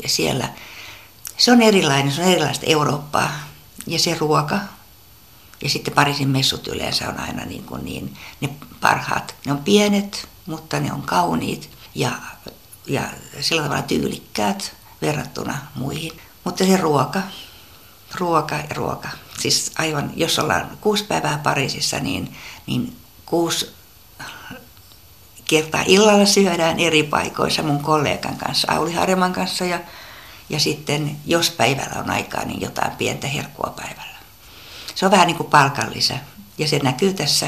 Ja 0.02 0.08
siellä 0.08 0.48
se 1.36 1.52
on 1.52 1.62
erilainen, 1.62 2.12
se 2.12 2.22
on 2.22 2.28
erilaista 2.28 2.66
Eurooppaa. 2.66 3.30
Ja 3.86 3.98
se 3.98 4.16
ruoka, 4.18 4.58
ja 5.62 5.68
sitten 5.68 5.94
Pariisin 5.94 6.28
messut 6.28 6.68
yleensä 6.68 7.08
on 7.08 7.20
aina 7.20 7.44
niin, 7.44 7.64
kuin 7.64 7.84
niin 7.84 8.16
ne 8.40 8.48
parhaat. 8.80 9.34
Ne 9.46 9.52
on 9.52 9.58
pienet, 9.58 10.28
mutta 10.46 10.80
ne 10.80 10.92
on 10.92 11.02
kauniit 11.02 11.70
ja, 11.94 12.12
ja 12.86 13.02
sillä 13.40 13.62
tavalla 13.62 13.82
tyylikkäät 13.82 14.74
verrattuna 15.02 15.58
muihin. 15.74 16.12
Mutta 16.44 16.64
se 16.64 16.76
ruoka, 16.76 17.22
ruoka 18.14 18.54
ja 18.54 18.74
ruoka. 18.74 19.08
Siis 19.38 19.72
aivan, 19.78 20.12
jos 20.16 20.38
ollaan 20.38 20.78
kuusi 20.80 21.04
päivää 21.04 21.40
Pariisissa, 21.42 21.98
niin, 21.98 22.36
niin 22.66 22.96
kuusi 23.26 23.72
kertaa 25.44 25.84
illalla 25.86 26.26
syödään 26.26 26.78
eri 26.78 27.02
paikoissa 27.02 27.62
mun 27.62 27.82
kollegan 27.82 28.36
kanssa, 28.36 28.72
Auli 28.72 28.92
Harjaman 28.92 29.32
kanssa 29.32 29.64
ja, 29.64 29.80
ja 30.48 30.60
sitten 30.60 31.16
jos 31.26 31.50
päivällä 31.50 32.00
on 32.00 32.10
aikaa, 32.10 32.44
niin 32.44 32.60
jotain 32.60 32.90
pientä 32.90 33.26
herkkua 33.26 33.74
päivällä. 33.76 34.18
Se 34.94 35.06
on 35.06 35.12
vähän 35.12 35.26
niin 35.26 35.36
kuin 35.36 35.50
palkanlisä 35.50 36.18
ja 36.58 36.68
se 36.68 36.78
näkyy 36.78 37.12
tässä 37.12 37.46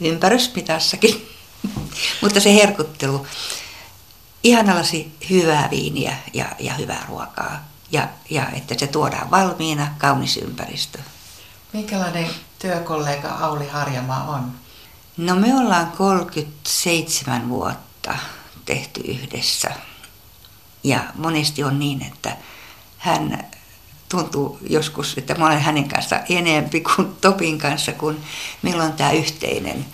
ympärysmitassakin. 0.00 1.31
Mutta 2.22 2.40
se 2.40 2.54
herkuttelu, 2.54 3.26
ihanallasi 4.42 5.12
hyvää 5.30 5.70
viiniä 5.70 6.16
ja, 6.32 6.46
ja 6.58 6.74
hyvää 6.74 7.04
ruokaa 7.08 7.64
ja, 7.92 8.08
ja 8.30 8.46
että 8.50 8.74
se 8.78 8.86
tuodaan 8.86 9.30
valmiina, 9.30 9.94
kaunis 9.98 10.36
ympäristö. 10.36 10.98
Minkälainen 11.72 12.30
työkollega 12.58 13.28
Auli 13.28 13.68
Harjamaa 13.68 14.24
on? 14.24 14.52
No 15.16 15.36
me 15.36 15.54
ollaan 15.54 15.86
37 15.86 17.48
vuotta 17.48 18.14
tehty 18.64 19.00
yhdessä. 19.00 19.70
Ja 20.84 21.00
monesti 21.14 21.64
on 21.64 21.78
niin, 21.78 22.02
että 22.02 22.36
hän 22.98 23.50
tuntuu 24.08 24.58
joskus, 24.70 25.14
että 25.18 25.34
mä 25.34 25.46
olen 25.46 25.60
hänen 25.60 25.88
kanssa 25.88 26.20
enempi 26.28 26.80
kuin 26.80 27.16
Topin 27.20 27.58
kanssa, 27.58 27.92
kun 27.92 28.20
meillä 28.62 28.84
on 28.84 28.92
tämä 28.92 29.12
yhteinen, 29.12 29.86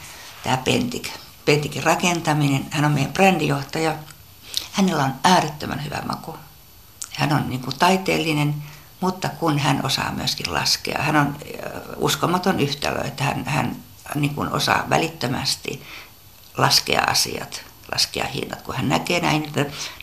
tämä 0.45 0.57
Pentik. 0.57 1.11
Pentikin 1.49 1.83
rakentaminen. 1.83 2.67
Hän 2.71 2.85
on 2.85 2.93
meidän 2.93 3.13
brändijohtaja. 3.13 3.95
Hänellä 4.73 5.05
on 5.05 5.15
äärettömän 5.25 5.85
hyvä 5.85 6.03
maku. 6.07 6.37
Hän 7.15 7.33
on 7.33 7.49
niin 7.49 7.61
kuin 7.61 7.79
taiteellinen, 7.79 8.55
mutta 9.01 9.29
kun 9.29 9.59
hän 9.59 9.87
osaa 9.87 10.13
myöskin 10.13 10.55
laskea. 10.55 11.03
Hän 11.03 11.17
on 11.17 11.37
uskomaton 11.97 12.61
yhtälö, 12.61 13.01
että 13.01 13.25
hän, 13.25 13.45
hän 13.47 13.77
niin 14.15 14.35
kuin 14.35 14.53
osaa 14.53 14.87
välittömästi 14.91 15.83
laskea 16.57 17.03
asiat, 17.03 17.65
laskea 17.93 18.27
hinnat. 18.27 18.63
Kun 18.63 18.77
hän 18.77 18.89
näkee 18.89 19.21
näin, 19.21 19.53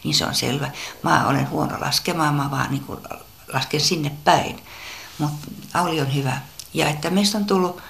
niin 0.03 0.15
se 0.15 0.25
on 0.25 0.35
selvä. 0.35 0.71
Mä 1.03 1.27
olen 1.27 1.49
huono 1.49 1.77
laskemaan, 1.81 2.35
mä 2.35 2.51
vaan 2.51 2.71
niin 2.71 2.83
kuin 2.83 2.99
lasken 3.53 3.81
sinne 3.81 4.11
päin. 4.23 4.63
Mutta 5.17 5.47
Auli 5.73 6.01
on 6.01 6.15
hyvä. 6.15 6.37
Ja 6.73 6.89
että 6.89 7.09
meistä 7.09 7.37
on 7.37 7.45
tullut, 7.45 7.81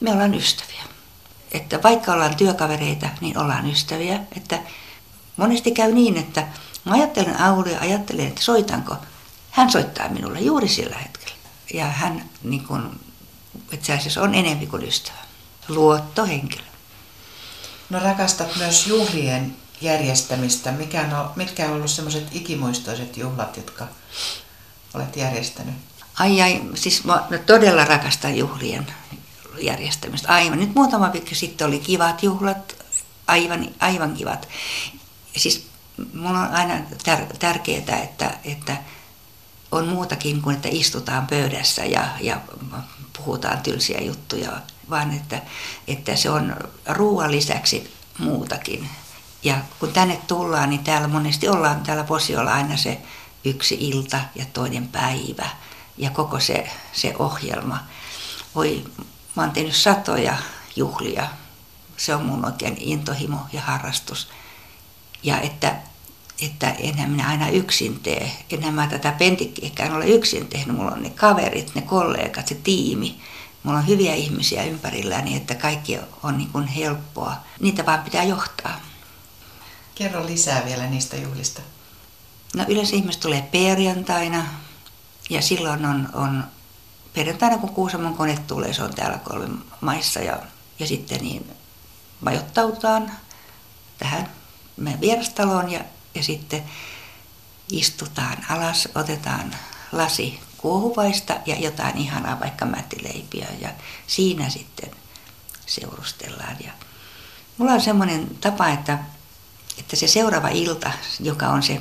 me 0.00 0.12
ollaan 0.12 0.34
ystäviä. 0.34 0.97
Että 1.52 1.82
vaikka 1.82 2.12
ollaan 2.12 2.36
työkavereita, 2.36 3.08
niin 3.20 3.38
ollaan 3.38 3.70
ystäviä. 3.70 4.20
Että 4.36 4.58
monesti 5.36 5.70
käy 5.70 5.92
niin, 5.92 6.16
että 6.16 6.48
mä 6.84 6.92
ajattelen 6.92 7.40
Aulia, 7.40 7.80
ajattelen, 7.80 8.26
että 8.26 8.42
soitanko. 8.42 8.96
Hän 9.50 9.70
soittaa 9.70 10.08
minulle 10.08 10.40
juuri 10.40 10.68
sillä 10.68 10.96
hetkellä. 10.96 11.36
Ja 11.74 11.86
hän 11.86 12.24
niin 12.42 12.64
kuin, 12.64 13.00
itse 13.72 13.92
asiassa 13.92 14.22
on 14.22 14.34
enemmän 14.34 14.66
kuin 14.66 14.84
ystävä. 14.84 15.18
Luottohenkilö. 15.68 16.62
No 17.90 17.98
rakastat 17.98 18.56
myös 18.56 18.86
juhlien 18.86 19.56
järjestämistä. 19.80 20.72
Mikä 20.72 21.00
on, 21.00 21.30
mitkä 21.36 21.66
on 21.66 21.72
ollut 21.72 21.90
semmoiset 21.90 22.28
ikimuistoiset 22.32 23.16
juhlat, 23.16 23.56
jotka 23.56 23.88
olet 24.94 25.16
järjestänyt? 25.16 25.74
Ai 26.18 26.42
ai, 26.42 26.62
siis 26.74 27.04
mä 27.04 27.28
todella 27.46 27.84
rakastan 27.84 28.36
juhlien 28.36 28.86
järjestämistä. 29.60 30.32
Aivan. 30.32 30.58
Nyt 30.58 30.74
muutama 30.74 31.12
viikko 31.12 31.34
sitten 31.34 31.66
oli 31.66 31.78
kivat 31.78 32.22
juhlat, 32.22 32.76
aivan, 33.26 33.68
aivan 33.80 34.14
kivat. 34.14 34.48
Siis 35.36 35.66
mulla 36.14 36.38
on 36.38 36.54
aina 36.54 36.74
tär- 37.08 37.36
tärkeää, 37.38 38.02
että, 38.02 38.38
että 38.44 38.76
on 39.72 39.88
muutakin 39.88 40.42
kuin, 40.42 40.56
että 40.56 40.68
istutaan 40.72 41.26
pöydässä 41.26 41.84
ja, 41.84 42.08
ja 42.20 42.40
puhutaan 43.16 43.62
tylsiä 43.62 44.00
juttuja, 44.00 44.52
vaan 44.90 45.14
että, 45.14 45.42
että 45.88 46.16
se 46.16 46.30
on 46.30 46.56
ruoan 46.88 47.30
lisäksi 47.30 47.94
muutakin. 48.18 48.88
Ja 49.42 49.58
kun 49.80 49.92
tänne 49.92 50.20
tullaan, 50.26 50.70
niin 50.70 50.84
täällä 50.84 51.08
monesti 51.08 51.48
ollaan 51.48 51.80
täällä 51.80 52.04
Posiolla 52.04 52.52
aina 52.52 52.76
se 52.76 52.98
yksi 53.44 53.76
ilta 53.80 54.20
ja 54.34 54.44
toinen 54.52 54.88
päivä 54.88 55.48
ja 55.98 56.10
koko 56.10 56.40
se, 56.40 56.70
se 56.92 57.14
ohjelma. 57.18 57.78
Voi, 58.54 58.84
mä 59.38 59.44
oon 59.44 59.52
tehnyt 59.52 59.76
satoja 59.76 60.36
juhlia. 60.76 61.28
Se 61.96 62.14
on 62.14 62.26
mun 62.26 62.44
oikein 62.44 62.76
intohimo 62.80 63.38
ja 63.52 63.60
harrastus. 63.60 64.28
Ja 65.22 65.40
että, 65.40 65.76
että 66.42 66.70
enhän 66.70 67.10
minä 67.10 67.28
aina 67.28 67.48
yksin 67.48 68.00
tee. 68.00 68.32
Enhän 68.50 68.74
mä 68.74 68.86
tätä 68.86 69.12
pentikkiäkään 69.12 69.92
ole 69.92 70.06
yksin 70.06 70.46
tehnyt. 70.46 70.76
Mulla 70.76 70.90
on 70.90 71.02
ne 71.02 71.10
kaverit, 71.10 71.74
ne 71.74 71.82
kollegat, 71.82 72.48
se 72.48 72.54
tiimi. 72.54 73.20
Mulla 73.62 73.78
on 73.78 73.86
hyviä 73.86 74.14
ihmisiä 74.14 74.64
ympärilläni, 74.64 75.36
että 75.36 75.54
kaikki 75.54 75.98
on 76.22 76.38
niin 76.38 76.50
kuin 76.50 76.66
helppoa. 76.66 77.36
Niitä 77.60 77.86
vaan 77.86 78.02
pitää 78.02 78.24
johtaa. 78.24 78.80
Kerro 79.94 80.26
lisää 80.26 80.64
vielä 80.64 80.86
niistä 80.86 81.16
juhlista. 81.16 81.62
No 82.56 82.64
yleensä 82.68 82.96
ihmiset 82.96 83.20
tulee 83.20 83.42
perjantaina 83.42 84.46
ja 85.30 85.42
silloin 85.42 85.86
on, 85.86 86.08
on 86.12 86.44
perjantaina 87.14 87.58
kun 87.58 87.74
Kuusamon 87.74 88.16
kone 88.16 88.38
tulee, 88.46 88.72
se 88.72 88.82
on 88.82 88.94
täällä 88.94 89.18
kolme 89.18 89.58
maissa 89.80 90.20
ja, 90.20 90.38
ja 90.78 90.86
sitten 90.86 91.20
niin 91.20 91.50
majoittautaan 92.20 93.12
tähän 93.98 94.28
meidän 94.76 95.00
vierastaloon 95.00 95.70
ja, 95.70 95.80
ja 96.14 96.22
sitten 96.22 96.64
istutaan 97.72 98.36
alas, 98.48 98.88
otetaan 98.94 99.54
lasi 99.92 100.40
kuohuvaista 100.58 101.36
ja 101.46 101.56
jotain 101.56 101.96
ihanaa, 101.96 102.40
vaikka 102.40 102.64
mättileipiä 102.64 103.46
ja 103.60 103.68
siinä 104.06 104.48
sitten 104.48 104.90
seurustellaan. 105.66 106.56
Ja 106.64 106.72
mulla 107.58 107.72
on 107.72 107.80
semmoinen 107.80 108.36
tapa, 108.40 108.68
että, 108.68 108.98
että 109.78 109.96
se 109.96 110.06
seuraava 110.06 110.48
ilta, 110.48 110.90
joka 111.20 111.48
on 111.48 111.62
se 111.62 111.80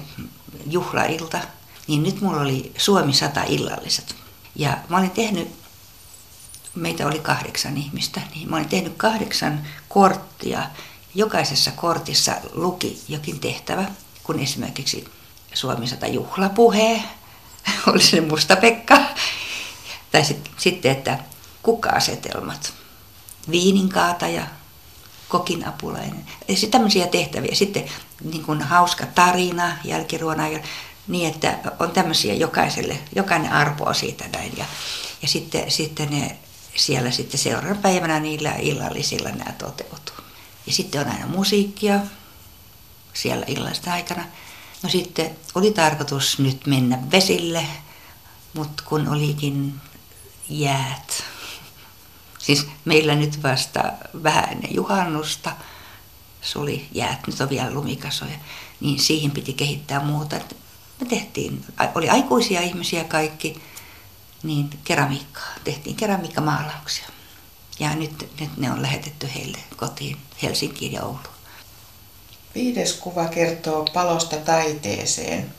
juhlailta, 0.67 1.39
niin 1.87 2.03
nyt 2.03 2.21
mulla 2.21 2.41
oli 2.41 2.71
Suomi 2.77 3.13
100 3.13 3.43
illalliset. 3.43 4.15
Ja 4.57 4.77
mä 4.89 4.97
olin 4.97 5.11
tehnyt, 5.11 5.47
meitä 6.75 7.07
oli 7.07 7.19
kahdeksan 7.19 7.77
ihmistä, 7.77 8.21
niin 8.35 8.49
mä 8.49 8.55
olin 8.55 8.69
tehnyt 8.69 8.93
kahdeksan 8.97 9.67
korttia. 9.89 10.63
Jokaisessa 11.15 11.71
kortissa 11.71 12.35
luki 12.53 13.01
jokin 13.07 13.39
tehtävä, 13.39 13.85
kun 14.23 14.39
esimerkiksi 14.39 15.07
Suomi 15.53 15.87
100 15.87 16.07
juhlapuhe, 16.07 17.03
oli 17.87 18.03
se 18.03 18.21
Musta 18.21 18.55
Pekka, 18.55 18.97
tai 20.11 20.25
sit, 20.25 20.51
sitten, 20.57 20.91
että 20.91 21.19
kuka-asetelmat, 21.63 22.73
viininkaataja, 23.51 24.47
kokin 25.29 25.67
apulainen. 25.67 26.25
Ja 26.47 26.55
tämmöisiä 26.71 27.07
tehtäviä. 27.07 27.55
Sitten 27.55 27.85
niin 28.23 28.43
kuin 28.43 28.61
hauska 28.61 29.05
tarina 29.05 29.77
jälkiruona 29.83 30.43
Niin, 31.07 31.33
että 31.33 31.59
on 31.79 31.91
tämmöisiä 31.91 32.33
jokaiselle, 32.33 32.99
jokainen 33.15 33.51
arpoa 33.51 33.93
siitä 33.93 34.27
näin. 34.27 34.57
Ja, 34.57 34.65
ja 35.21 35.27
sitten, 35.27 35.71
sitten 35.71 36.09
ne 36.09 36.37
siellä 36.75 37.11
sitten 37.11 37.39
seuraavana 37.39 37.81
päivänä 37.81 38.19
niillä 38.19 38.55
illallisilla 38.55 39.29
nämä 39.29 39.51
toteutuu. 39.51 40.15
Ja 40.67 40.73
sitten 40.73 41.01
on 41.01 41.11
aina 41.11 41.27
musiikkia 41.27 41.99
siellä 43.13 43.45
illallisten 43.47 43.93
aikana. 43.93 44.23
No 44.83 44.89
sitten 44.89 45.35
oli 45.55 45.71
tarkoitus 45.71 46.39
nyt 46.39 46.67
mennä 46.67 46.99
vesille, 47.11 47.67
mutta 48.53 48.83
kun 48.85 49.07
olikin 49.07 49.81
jäät, 50.49 51.23
siis 52.45 52.67
meillä 52.85 53.15
nyt 53.15 53.43
vasta 53.43 53.83
vähän 54.23 54.49
ennen 54.49 54.75
juhannusta, 54.75 55.51
suli 56.41 56.87
jäät, 56.91 57.27
nyt 57.27 57.41
on 57.41 57.49
vielä 57.49 57.73
lumikasoja, 57.73 58.37
niin 58.79 58.99
siihen 58.99 59.31
piti 59.31 59.53
kehittää 59.53 59.99
muuta. 59.99 60.35
Me 60.99 61.07
tehtiin, 61.07 61.65
oli 61.95 62.09
aikuisia 62.09 62.61
ihmisiä 62.61 63.03
kaikki, 63.03 63.61
niin 64.43 64.69
keramiikkaa, 64.83 65.49
tehtiin 65.63 65.95
keramiikkamaalauksia. 65.95 67.05
Ja 67.79 67.95
nyt, 67.95 68.29
nyt 68.39 68.57
ne 68.57 68.71
on 68.71 68.81
lähetetty 68.81 69.29
heille 69.35 69.57
kotiin 69.75 70.17
Helsinkiin 70.43 70.91
ja 70.91 71.03
Ouluun. 71.03 71.37
Viides 72.55 72.93
kuva 72.93 73.25
kertoo 73.25 73.85
palosta 73.93 74.37
taiteeseen. 74.37 75.53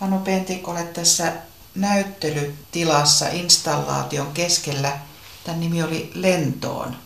Anu 0.00 0.18
Pentik, 0.18 0.68
olet 0.68 0.92
tässä 0.92 1.32
näyttelytilassa 1.74 3.28
installaation 3.28 4.32
keskellä. 4.32 4.98
Tämän 5.44 5.60
nimi 5.60 5.82
oli 5.82 6.10
Lentoon. 6.14 6.96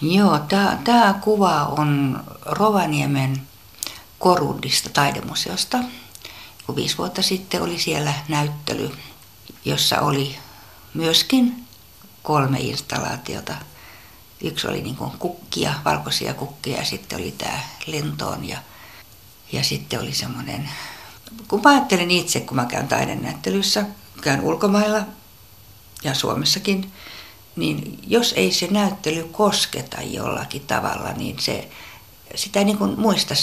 Joo, 0.00 0.38
tämä 0.84 1.18
kuva 1.20 1.64
on 1.64 2.20
Rovaniemen 2.42 3.42
Korundista 4.18 4.90
taidemuseosta. 4.90 5.78
Kun 6.68 6.76
viisi 6.76 6.98
vuotta 6.98 7.22
sitten 7.22 7.62
oli 7.62 7.78
siellä 7.78 8.14
näyttely, 8.28 8.90
jossa 9.64 10.00
oli 10.00 10.36
myöskin 10.94 11.64
kolme 12.22 12.58
installaatiota. 12.58 13.54
Yksi 14.42 14.68
oli 14.68 14.82
niin 14.82 14.96
kuin 14.96 15.10
kukkia, 15.18 15.74
valkoisia 15.84 16.34
kukkia 16.34 16.76
ja 16.76 16.84
sitten 16.84 17.18
oli 17.18 17.34
tämä 17.38 17.60
lentoon 17.86 18.48
ja, 18.48 18.58
ja 19.52 19.62
sitten 19.62 20.00
oli 20.00 20.14
semmoinen, 20.14 20.70
kun 21.48 21.60
mä 21.64 21.70
ajattelen 21.70 22.10
itse, 22.10 22.40
kun 22.40 22.56
mä 22.56 22.66
käyn 22.66 22.88
taidenäyttelyssä, 22.88 23.86
käyn 24.20 24.40
ulkomailla 24.40 25.02
ja 26.04 26.14
Suomessakin, 26.14 26.92
niin 27.56 27.98
jos 28.06 28.32
ei 28.36 28.52
se 28.52 28.66
näyttely 28.70 29.24
kosketa 29.24 30.02
jollakin 30.02 30.62
tavalla, 30.66 31.12
niin 31.12 31.38
se, 31.38 31.68
sitä 32.34 32.58
ei 32.58 32.64
niin 32.64 32.78
kuin 32.78 33.00
muista. 33.00 33.34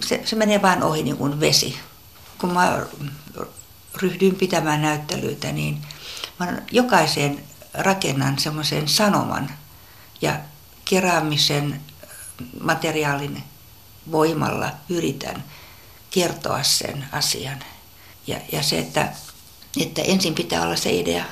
Se, 0.00 0.22
se 0.24 0.36
menee 0.36 0.62
vain 0.62 0.82
ohi 0.82 1.02
niin 1.02 1.16
kuin 1.16 1.40
vesi. 1.40 1.78
Kun 2.42 2.52
mä 2.52 2.86
ryhdyin 3.94 4.36
pitämään 4.36 4.82
näyttelyitä, 4.82 5.52
niin 5.52 5.82
mä 6.38 6.62
jokaiseen 6.72 7.44
rakennan 7.74 8.38
semmoisen 8.38 8.88
sanoman 8.88 9.50
ja 10.20 10.40
keräämisen 10.84 11.80
materiaalin 12.60 13.44
voimalla 14.12 14.70
yritän 14.88 15.44
kertoa 16.10 16.62
sen 16.62 17.06
asian. 17.12 17.64
Ja, 18.26 18.40
ja 18.52 18.62
se, 18.62 18.78
että, 18.78 19.12
että 19.80 20.02
ensin 20.02 20.34
pitää 20.34 20.62
olla 20.62 20.76
se 20.76 20.92
idea, 20.92 21.24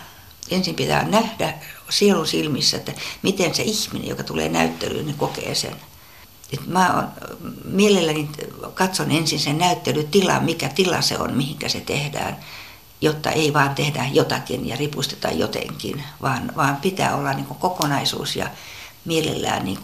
ensin 0.51 0.75
pitää 0.75 1.05
nähdä 1.05 1.55
sielun 1.89 2.27
silmissä, 2.27 2.77
että 2.77 2.93
miten 3.23 3.55
se 3.55 3.63
ihminen, 3.63 4.09
joka 4.09 4.23
tulee 4.23 4.49
näyttelyyn, 4.49 5.07
niin 5.07 5.19
kokee 5.19 5.55
sen. 5.55 5.77
Et 6.53 6.67
mä 6.67 7.09
mielelläni 7.65 8.29
katson 8.75 9.11
ensin 9.11 9.41
sen 9.41 9.59
näyttelytila, 9.59 10.41
mikä 10.41 10.69
tila 10.69 11.01
se 11.01 11.19
on, 11.19 11.37
mihinkä 11.37 11.69
se 11.69 11.81
tehdään, 11.81 12.37
jotta 13.01 13.31
ei 13.31 13.53
vaan 13.53 13.75
tehdä 13.75 14.07
jotakin 14.13 14.69
ja 14.69 14.77
ripusteta 14.77 15.29
jotenkin, 15.31 16.05
vaan, 16.23 16.53
vaan 16.57 16.77
pitää 16.77 17.17
olla 17.17 17.33
niin 17.33 17.47
kokonaisuus 17.47 18.37
ja 18.37 18.51
mielellään 19.05 19.65
niin 19.65 19.79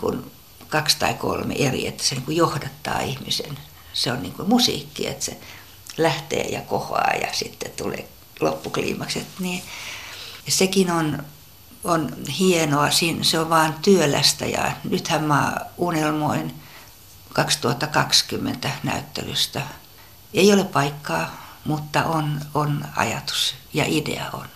kaksi 0.69 0.97
tai 0.99 1.15
kolme 1.15 1.55
eri, 1.59 1.87
että 1.87 2.05
se 2.05 2.15
niin 2.15 2.37
johdattaa 2.37 3.01
ihmisen. 3.01 3.59
Se 3.93 4.13
on 4.13 4.23
niin 4.23 4.35
musiikki, 4.47 5.07
että 5.07 5.25
se 5.25 5.37
lähtee 5.99 6.49
ja 6.49 6.61
kohoaa 6.61 7.13
ja 7.21 7.29
sitten 7.33 7.73
tulee 7.77 8.09
loppukliimakset. 8.41 9.27
Niin 9.39 9.63
sekin 10.49 10.91
on 10.91 11.23
on 11.87 12.13
hienoa, 12.39 12.89
se 13.23 13.39
on 13.39 13.51
vaan 13.51 13.75
työlästä 13.83 14.47
ja 14.47 14.73
nythän 14.85 15.25
mä 15.25 15.57
unelmoin 15.77 16.55
2020 17.33 18.71
näyttelystä. 18.83 19.63
Ei 20.35 20.53
ole 20.53 20.65
paikkaa, 20.65 21.47
mutta 21.65 22.05
on, 22.05 22.41
on 22.55 22.85
ajatus 22.97 23.55
ja 23.75 23.85
idea 23.87 24.31
on. 24.33 24.47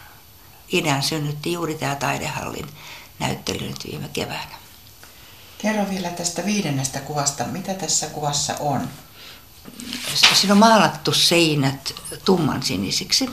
Idean 0.73 1.03
synnytti 1.03 1.53
juuri 1.53 1.75
tämä 1.75 1.95
taidehallin 1.95 2.67
näyttely 3.19 3.69
nyt 3.69 3.87
viime 3.91 4.09
keväänä. 4.13 4.61
Kerro 5.59 5.91
vielä 5.91 6.11
tästä 6.11 6.45
viidennestä 6.45 7.01
kuvasta. 7.01 7.45
Mitä 7.45 7.75
tässä 7.75 8.07
kuvassa 8.07 8.55
on? 8.61 8.89
Siinä 10.35 10.55
on 10.55 10.59
maalattu 10.59 11.13
seinät 11.13 11.95
tumman 12.25 12.63
sinisiksi. 12.63 13.31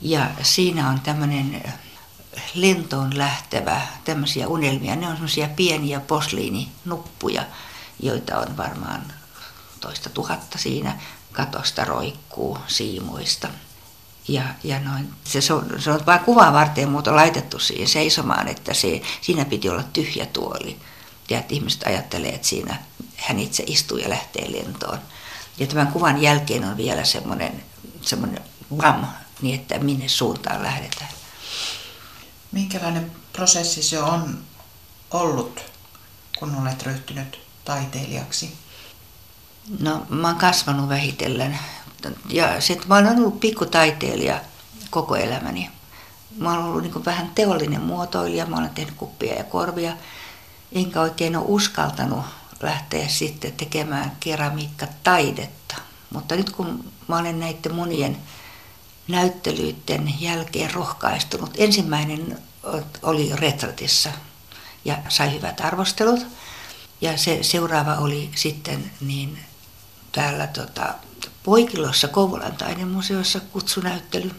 Ja 0.00 0.30
siinä 0.42 0.88
on 0.88 1.00
tämmöinen 1.00 1.62
lentoon 2.54 3.18
lähtevä 3.18 3.80
tämmöisiä 4.04 4.48
unelmia. 4.48 4.96
Ne 4.96 5.06
on 5.06 5.12
semmoisia 5.12 5.48
pieniä 5.48 6.00
posliininuppuja, 6.00 7.42
joita 8.00 8.38
on 8.38 8.56
varmaan 8.56 9.12
toista 9.80 10.10
tuhatta 10.10 10.58
siinä 10.58 10.98
katosta 11.32 11.84
roikkuu 11.84 12.58
siimuista. 12.66 13.48
Ja, 14.28 14.42
ja 14.64 14.80
noin, 14.80 15.14
se, 15.24 15.40
se, 15.40 15.52
on, 15.52 15.66
se 15.78 15.90
on 15.90 16.06
vain 16.06 16.20
kuvaa 16.20 16.52
varten 16.52 16.90
muuta 16.90 17.16
laitettu 17.16 17.58
siihen 17.58 17.88
seisomaan, 17.88 18.48
että 18.48 18.74
se, 18.74 19.02
siinä 19.20 19.44
piti 19.44 19.68
olla 19.68 19.82
tyhjä 19.82 20.26
tuoli. 20.26 20.76
Ja 21.30 21.38
että 21.38 21.54
ihmiset 21.54 21.82
ajattelee, 21.86 22.34
että 22.34 22.48
siinä 22.48 22.76
hän 23.16 23.38
itse 23.38 23.64
istuu 23.66 23.98
ja 23.98 24.10
lähtee 24.10 24.52
lentoon. 24.52 24.98
Ja 25.58 25.66
tämän 25.66 25.86
kuvan 25.86 26.22
jälkeen 26.22 26.64
on 26.64 26.76
vielä 26.76 27.04
semmoinen, 27.04 27.62
semmoinen 28.02 28.42
bam, 28.76 29.04
niin 29.42 29.60
että 29.60 29.78
minne 29.78 30.08
suuntaan 30.08 30.62
lähdetään. 30.62 31.10
Minkälainen 32.52 33.12
prosessi 33.32 33.82
se 33.82 33.98
on 33.98 34.38
ollut, 35.10 35.60
kun 36.38 36.56
olet 36.62 36.82
ryhtynyt 36.82 37.40
taiteilijaksi? 37.64 38.52
No, 39.80 40.06
mä 40.08 40.28
oon 40.28 40.36
kasvanut 40.36 40.88
vähitellen. 40.88 41.58
Ja 42.28 42.60
sit 42.60 42.86
mä 42.86 42.94
oon 42.94 43.06
ollut 43.06 43.40
pikkutaiteilija 43.40 44.40
koko 44.90 45.16
elämäni. 45.16 45.70
Mä 46.36 46.50
oon 46.54 46.64
ollut 46.64 46.82
niin 46.82 47.04
vähän 47.04 47.30
teollinen 47.34 47.82
muotoilija, 47.82 48.46
mä 48.46 48.56
olen 48.56 48.70
tehnyt 48.70 48.94
kuppia 48.94 49.34
ja 49.34 49.44
korvia. 49.44 49.92
Enkä 50.72 51.00
oikein 51.00 51.36
ole 51.36 51.44
uskaltanut 51.48 52.24
lähteä 52.62 53.08
sitten 53.08 53.52
tekemään 53.52 54.16
keramiikkataidetta. 54.20 55.76
Mutta 56.10 56.36
nyt 56.36 56.50
kun 56.50 56.84
mä 57.08 57.18
olen 57.18 57.40
näiden 57.40 57.74
monien 57.74 58.16
näyttelyiden 59.08 60.14
jälkeen 60.20 60.74
rohkaistunut. 60.74 61.50
Ensimmäinen 61.56 62.38
oli 63.02 63.30
Retratissa 63.34 64.10
ja 64.84 64.98
sai 65.08 65.32
hyvät 65.32 65.60
arvostelut. 65.60 66.26
Ja 67.00 67.18
se 67.18 67.38
seuraava 67.42 67.94
oli 67.94 68.30
sitten 68.34 68.92
niin 69.00 69.38
täällä 70.12 70.46
tota, 70.46 70.94
Poikilossa 71.42 72.08
Kouvolan 72.08 72.56
taidemuseossa 72.56 73.40
kutsunäyttely 73.40 74.30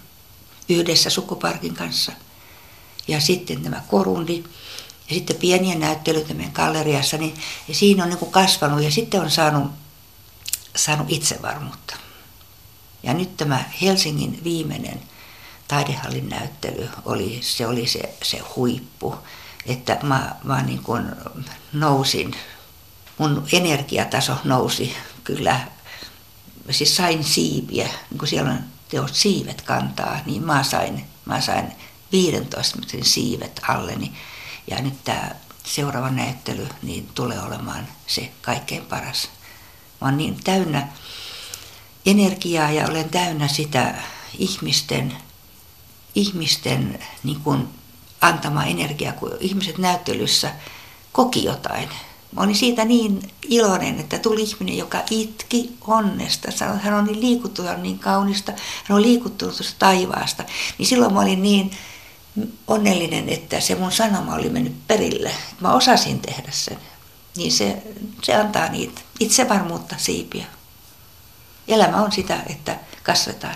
yhdessä 0.70 1.09
Sukuparkin 1.09 1.74
kanssa. 1.74 2.11
Ja 3.07 3.20
sitten 3.20 3.63
tämä 3.63 3.84
Korundi 3.88 4.43
ja 5.09 5.15
sitten 5.15 5.36
pieniä 5.36 5.76
näyttelyitä 5.76 6.34
meidän 6.34 6.53
galleriassa, 6.53 7.18
niin 7.18 7.36
ja 7.68 7.76
siinä 7.76 8.03
on 8.03 8.09
niin 8.09 8.20
kuin 8.20 8.32
kasvanut 8.32 8.84
ja 8.84 8.91
sitten 8.91 9.22
on 9.22 9.32
saanut, 9.32 9.72
saanut 10.76 11.07
itsevarmuutta. 11.09 12.07
Ja 13.04 13.14
nyt 13.14 13.38
tämä 13.38 13.64
Helsingin 13.82 14.43
viimeinen 14.43 15.02
taidehallin 15.68 16.30
näyttely 16.30 16.89
oli, 17.06 17.39
se 17.41 17.68
oli 17.68 17.88
se, 17.88 18.16
se 18.24 18.39
huippu, 18.56 19.16
että 19.66 19.98
mä, 20.04 20.36
mä 20.43 20.62
niin 20.62 20.84
kuin 20.84 21.06
nousin, 21.74 22.36
mun 23.18 23.48
energiataso 23.52 24.34
nousi 24.43 24.95
kyllä, 25.24 25.60
siis 26.72 26.95
sain 26.95 27.24
siipiä, 27.24 27.88
niin 28.10 28.18
kuin 28.18 28.30
siellä 28.30 28.52
on 28.52 28.60
teot 28.89 29.16
siivet 29.16 29.62
kantaa, 29.62 30.20
niin 30.26 30.43
mä 30.43 30.64
sain, 30.64 31.06
mä 31.26 31.41
sain 31.41 31.72
15 32.12 32.80
metrin 32.80 33.06
siivet 33.06 33.62
alleni. 33.68 34.12
Ja 34.68 34.82
nyt 34.82 35.04
tämä 35.04 35.32
seuraava 35.64 36.10
näyttely 36.10 36.68
niin 36.82 37.10
tulee 37.16 37.41
olemaan 37.41 37.88
se 38.08 38.32
kaikkein 38.41 38.86
paras. 38.86 39.30
Mä 40.02 40.08
oon 40.08 40.18
niin 40.18 40.43
täynnä 40.43 40.88
energiaa 42.08 42.72
ja 42.72 42.88
olen 42.88 43.10
täynnä 43.10 43.47
sitä 43.47 43.95
ihmisten, 44.38 45.18
ihmisten 46.16 46.99
niin 47.24 47.39
kuin 47.39 47.68
antama 48.22 48.64
energiaa, 48.64 49.14
kun 49.14 49.32
ihmiset 49.39 49.78
näyttelyssä 49.78 50.51
koki 51.12 51.43
jotain. 51.43 51.89
Mä 52.32 52.41
olin 52.41 52.55
siitä 52.55 52.86
niin 52.86 53.20
iloinen, 53.47 53.99
että 53.99 54.20
tuli 54.20 54.41
ihminen, 54.41 54.78
joka 54.78 55.01
itki 55.10 55.78
onnesta. 55.88 56.51
Sanoi, 56.51 56.78
hän 56.80 56.93
on 56.93 57.05
niin 57.05 57.22
liikuttunut, 57.22 57.70
hän 57.70 57.78
on 57.78 57.84
niin 57.84 57.99
kaunista, 57.99 58.51
hän 58.84 58.95
on 58.95 59.01
liikuttunut 59.01 59.55
tuosta 59.55 59.76
taivaasta. 59.80 60.43
Niin 60.78 60.88
silloin 60.88 61.14
mä 61.14 61.20
olin 61.20 61.43
niin 61.43 61.72
onnellinen, 62.68 63.30
että 63.30 63.60
se 63.60 63.76
mun 63.76 63.91
sanoma 63.91 64.36
oli 64.36 64.49
mennyt 64.49 64.88
perille. 64.88 65.32
Mä 65.62 65.74
osasin 65.74 66.20
tehdä 66.20 66.51
sen. 66.51 66.78
Niin 67.36 67.51
se, 67.51 67.84
se 68.24 68.36
antaa 68.36 68.70
niitä 68.70 69.01
itsevarmuutta 69.20 69.95
siipiä. 69.97 70.45
Elämä 71.68 71.97
on 71.97 72.11
sitä, 72.11 72.43
että 72.49 72.80
kasvetaan. 73.03 73.55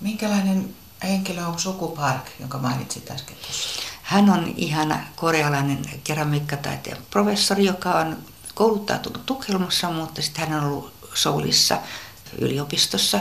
Minkälainen 0.00 0.74
henkilö 1.02 1.46
on 1.46 1.58
Suku 1.58 1.88
Park, 1.88 2.24
jonka 2.40 2.58
mainitsit 2.58 3.10
äsken 3.10 3.36
tuossa? 3.36 3.80
Hän 4.02 4.30
on 4.30 4.54
ihana 4.56 4.98
korealainen 5.16 5.84
keramiikkataiteen 6.04 6.96
professori, 7.10 7.64
joka 7.64 7.90
on 7.90 8.18
kouluttautunut 8.54 9.26
Tukholmassa, 9.26 9.90
mutta 9.90 10.22
sitten 10.22 10.48
hän 10.48 10.60
on 10.60 10.66
ollut 10.68 10.94
Soulissa 11.14 11.78
yliopistossa 12.38 13.20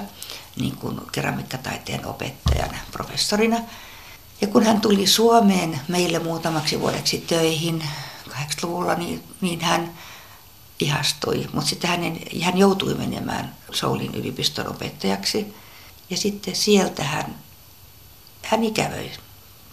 niin 0.56 0.78
kuin 0.78 1.02
keramiikkataiteen 1.12 2.06
opettajana, 2.06 2.78
professorina. 2.92 3.60
Ja 4.42 4.48
kun 4.48 4.64
hän 4.64 4.82
tuli 4.82 5.08
Suomeen 5.08 5.80
meille 5.88 6.20
muutamaksi 6.20 6.80
vuodeksi 6.80 7.18
töihin 7.18 7.84
80-luvulla, 8.30 8.96
niin, 8.96 9.24
niin 9.42 9.62
hän 9.62 9.94
ihastui. 10.84 11.50
Mutta 11.54 11.70
sitten 11.70 11.90
hän, 11.90 12.00
hän 12.42 12.58
joutui 12.58 12.94
menemään 12.94 13.56
Soulin 13.72 14.16
yliopiston 14.16 14.68
opettajaksi. 14.68 15.56
Ja 16.10 16.18
sitten 16.18 16.56
sieltä 16.56 17.04
hän, 17.04 17.36
hän 18.44 18.64
ikävöi 18.64 19.12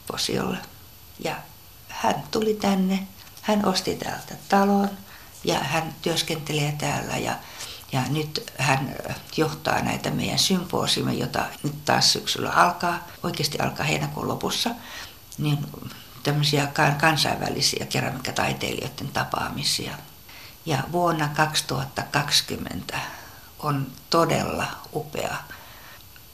Posiolle. 0.07 0.59
Ja 1.25 1.37
hän 1.89 2.23
tuli 2.31 2.55
tänne, 2.55 3.07
hän 3.43 3.65
osti 3.65 3.95
täältä 3.95 4.35
talon 4.49 4.91
ja 5.45 5.59
hän 5.59 5.95
työskentelee 6.03 6.75
täällä 6.79 7.17
ja, 7.17 7.37
ja 7.93 8.03
nyt 8.09 8.53
hän 8.59 8.97
johtaa 9.37 9.83
näitä 9.83 10.11
meidän 10.11 10.39
symposiumeja, 10.39 11.21
jota 11.21 11.47
nyt 11.63 11.85
taas 11.85 12.13
syksyllä 12.13 12.51
alkaa, 12.51 13.07
oikeasti 13.23 13.59
alkaa 13.59 13.87
heinäkuun 13.87 14.29
lopussa, 14.29 14.71
niin 15.39 15.59
tämmöisiä 16.23 16.69
kansainvälisiä 17.01 17.87
keramiikkataiteilijoiden 17.87 19.09
tapaamisia. 19.09 19.95
Ja 20.67 20.79
vuonna 20.93 21.29
2020 21.29 22.99
on 23.59 23.87
todella 24.11 24.67
upea, 24.93 25.37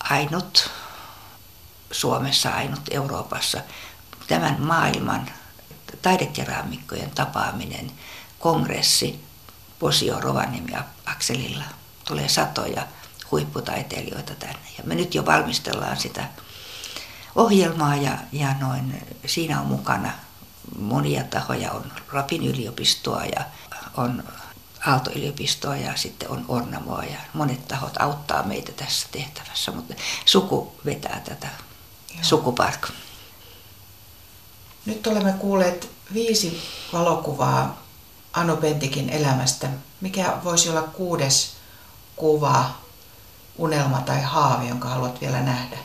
ainut 0.00 0.70
Suomessa, 1.90 2.50
ainut 2.50 2.80
Euroopassa 2.90 3.60
tämän 4.26 4.56
maailman 4.60 5.30
taidekeraamikkojen 6.02 7.10
tapaaminen, 7.10 7.92
kongressi 8.38 9.24
Posio 9.78 10.20
Rovaniemi 10.20 10.72
Akselilla. 11.06 11.64
Tulee 12.04 12.28
satoja 12.28 12.86
huipputaiteilijoita 13.30 14.34
tänne. 14.34 14.68
Ja 14.78 14.84
me 14.84 14.94
nyt 14.94 15.14
jo 15.14 15.26
valmistellaan 15.26 15.96
sitä 15.96 16.28
ohjelmaa 17.34 17.96
ja, 17.96 18.18
ja 18.32 18.54
noin, 18.60 19.06
siinä 19.26 19.60
on 19.60 19.66
mukana 19.66 20.12
monia 20.78 21.24
tahoja. 21.24 21.72
On 21.72 21.92
Rapin 22.12 22.46
yliopistoa 22.46 23.24
ja 23.24 23.44
on 23.96 24.24
Aalto-yliopistoa 24.86 25.76
ja 25.76 25.96
sitten 25.96 26.30
on 26.30 26.44
Ornamoa 26.48 27.04
ja 27.04 27.18
monet 27.32 27.68
tahot 27.68 28.00
auttaa 28.00 28.42
meitä 28.42 28.72
tässä 28.72 29.06
tehtävässä, 29.12 29.72
mutta 29.72 29.94
suku 30.24 30.74
vetää 30.84 31.20
tätä 31.24 31.48
Joo. 32.14 32.18
sukupark. 32.22 32.88
Nyt 34.86 35.06
olemme 35.06 35.32
kuulleet 35.32 35.90
viisi 36.14 36.62
valokuvaa 36.92 37.82
Anu 38.32 38.56
Pentikin 38.56 39.10
elämästä. 39.10 39.68
Mikä 40.00 40.32
voisi 40.44 40.68
olla 40.68 40.82
kuudes 40.82 41.52
kuva, 42.16 42.70
unelma 43.58 44.00
tai 44.00 44.22
haave, 44.22 44.68
jonka 44.68 44.88
haluat 44.88 45.20
vielä 45.20 45.40
nähdä? 45.42 45.76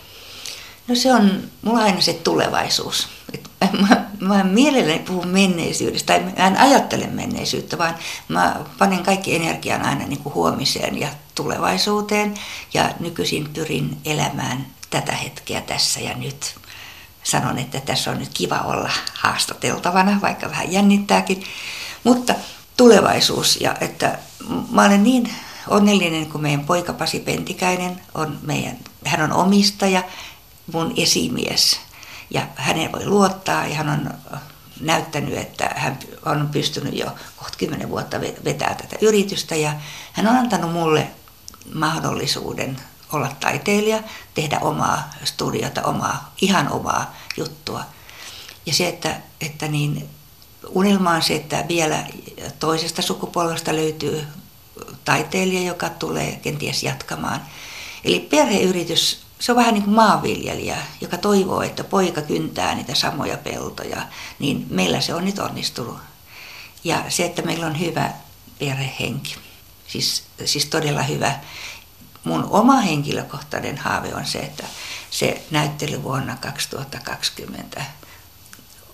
No 0.88 0.95
se 0.95 1.14
on 1.14 1.43
mulla 1.62 1.84
aina 1.84 2.01
se 2.01 2.14
tulevaisuus. 2.14 3.07
Et 3.34 3.51
mä, 3.82 4.05
mä 4.20 4.43
mielelläni 4.43 4.99
puhun 4.99 5.28
menneisyydestä, 5.28 6.14
tai 6.14 6.47
en 6.47 6.57
ajattele 6.57 7.07
menneisyyttä, 7.07 7.78
vaan 7.78 7.95
mä 8.28 8.55
panen 8.78 9.03
kaikki 9.03 9.36
energian 9.36 9.86
aina 9.86 10.05
niin 10.05 10.20
kuin 10.20 10.36
huomiseen 10.36 10.99
ja 10.99 11.07
tulevaisuuteen. 11.36 12.34
Ja 12.74 12.89
nykyisin 12.99 13.49
pyrin 13.53 13.97
elämään 14.05 14.66
tätä 14.89 15.12
hetkeä 15.12 15.62
tässä 15.62 15.99
ja 15.99 16.18
nyt 16.18 16.55
sanon, 17.24 17.57
että 17.57 17.82
tässä 17.82 18.12
on 18.12 18.20
nyt 18.20 18.32
kiva 18.34 18.59
olla 18.59 18.89
haastateltavana, 19.14 20.22
vaikka 20.22 20.49
vähän 20.49 20.72
jännittääkin. 20.72 21.43
Mutta 22.03 22.36
tulevaisuus 22.78 23.62
ja 23.62 23.76
että 23.82 24.20
mä 24.72 24.86
olen 24.86 25.03
niin 25.03 25.30
onnellinen, 25.68 26.26
kun 26.26 26.41
meidän 26.41 26.66
poika 26.66 26.93
Pasi 26.93 27.20
Pentikäinen 27.20 28.01
on 28.16 28.39
meidän, 28.41 28.78
hän 29.05 29.22
on 29.22 29.34
omistaja, 29.34 30.03
mun 30.74 30.93
esimies 30.97 31.80
ja 32.32 32.48
hänen 32.56 32.92
voi 32.92 33.06
luottaa 33.06 33.68
ja 33.68 33.76
hän 33.76 33.90
on 33.90 34.14
näyttänyt, 34.80 35.38
että 35.38 35.72
hän 35.76 36.00
on 36.26 36.50
pystynyt 36.52 36.94
jo 36.94 37.06
kohta 37.38 37.58
kymmenen 37.58 37.90
vuotta 37.90 38.22
vetää 38.22 38.76
tätä 38.76 38.96
yritystä 39.02 39.56
ja 39.56 39.74
hän 40.14 40.28
on 40.28 40.36
antanut 40.36 40.72
mulle 40.72 41.08
mahdollisuuden 41.74 42.78
olla 43.12 43.36
taiteilija, 43.40 44.04
tehdä 44.34 44.60
omaa 44.60 45.10
studiota, 45.24 45.84
omaa, 45.84 46.34
ihan 46.42 46.72
omaa 46.72 47.16
juttua. 47.38 47.84
Ja 48.66 48.74
se, 48.74 48.88
että, 48.88 49.22
että 49.42 49.68
niin, 49.68 50.10
unelma 50.70 51.12
on 51.12 51.22
se, 51.22 51.36
että 51.36 51.66
vielä 51.68 52.04
toisesta 52.60 53.02
sukupolvesta 53.02 53.76
löytyy 53.76 54.28
taiteilija, 55.06 55.62
joka 55.62 55.90
tulee 55.90 56.40
kenties 56.44 56.84
jatkamaan. 56.84 57.42
Eli 58.04 58.20
perheyritys, 58.20 59.21
se 59.42 59.52
on 59.52 59.56
vähän 59.56 59.74
niin 59.74 59.84
kuin 59.84 59.96
maanviljelijä, 59.96 60.78
joka 61.02 61.18
toivoo, 61.18 61.62
että 61.62 61.84
poika 61.84 62.22
kyntää 62.22 62.76
niitä 62.76 62.96
samoja 62.96 63.38
peltoja, 63.38 64.02
niin 64.39 64.68
meillä 64.70 65.02
se 65.02 65.14
on 65.14 65.26
nyt 65.26 65.39
onnistunut. 65.39 65.98
Ja 66.84 67.04
se, 67.10 67.26
että 67.26 67.42
meillä 67.42 67.66
on 67.66 67.80
hyvä 67.80 68.12
perhehenki, 68.60 69.36
siis, 69.88 70.24
siis 70.46 70.66
todella 70.66 71.04
hyvä 71.04 71.39
mun 72.24 72.48
oma 72.50 72.78
henkilökohtainen 72.78 73.78
haave 73.78 74.16
on 74.16 74.26
se, 74.26 74.39
että 74.39 74.64
se 75.12 75.44
näyttely 75.52 76.04
vuonna 76.04 76.38
2020 76.42 77.82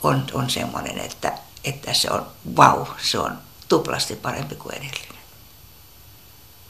on, 0.04 0.26
on 0.34 0.50
semmoinen, 0.50 0.98
että, 0.98 1.34
että 1.64 1.94
se 1.94 2.12
on 2.12 2.28
wow, 2.56 2.88
se 3.02 3.20
on 3.20 3.38
tuplasti 3.70 4.16
parempi 4.16 4.56
kuin 4.56 4.76
edellinen. 4.76 5.17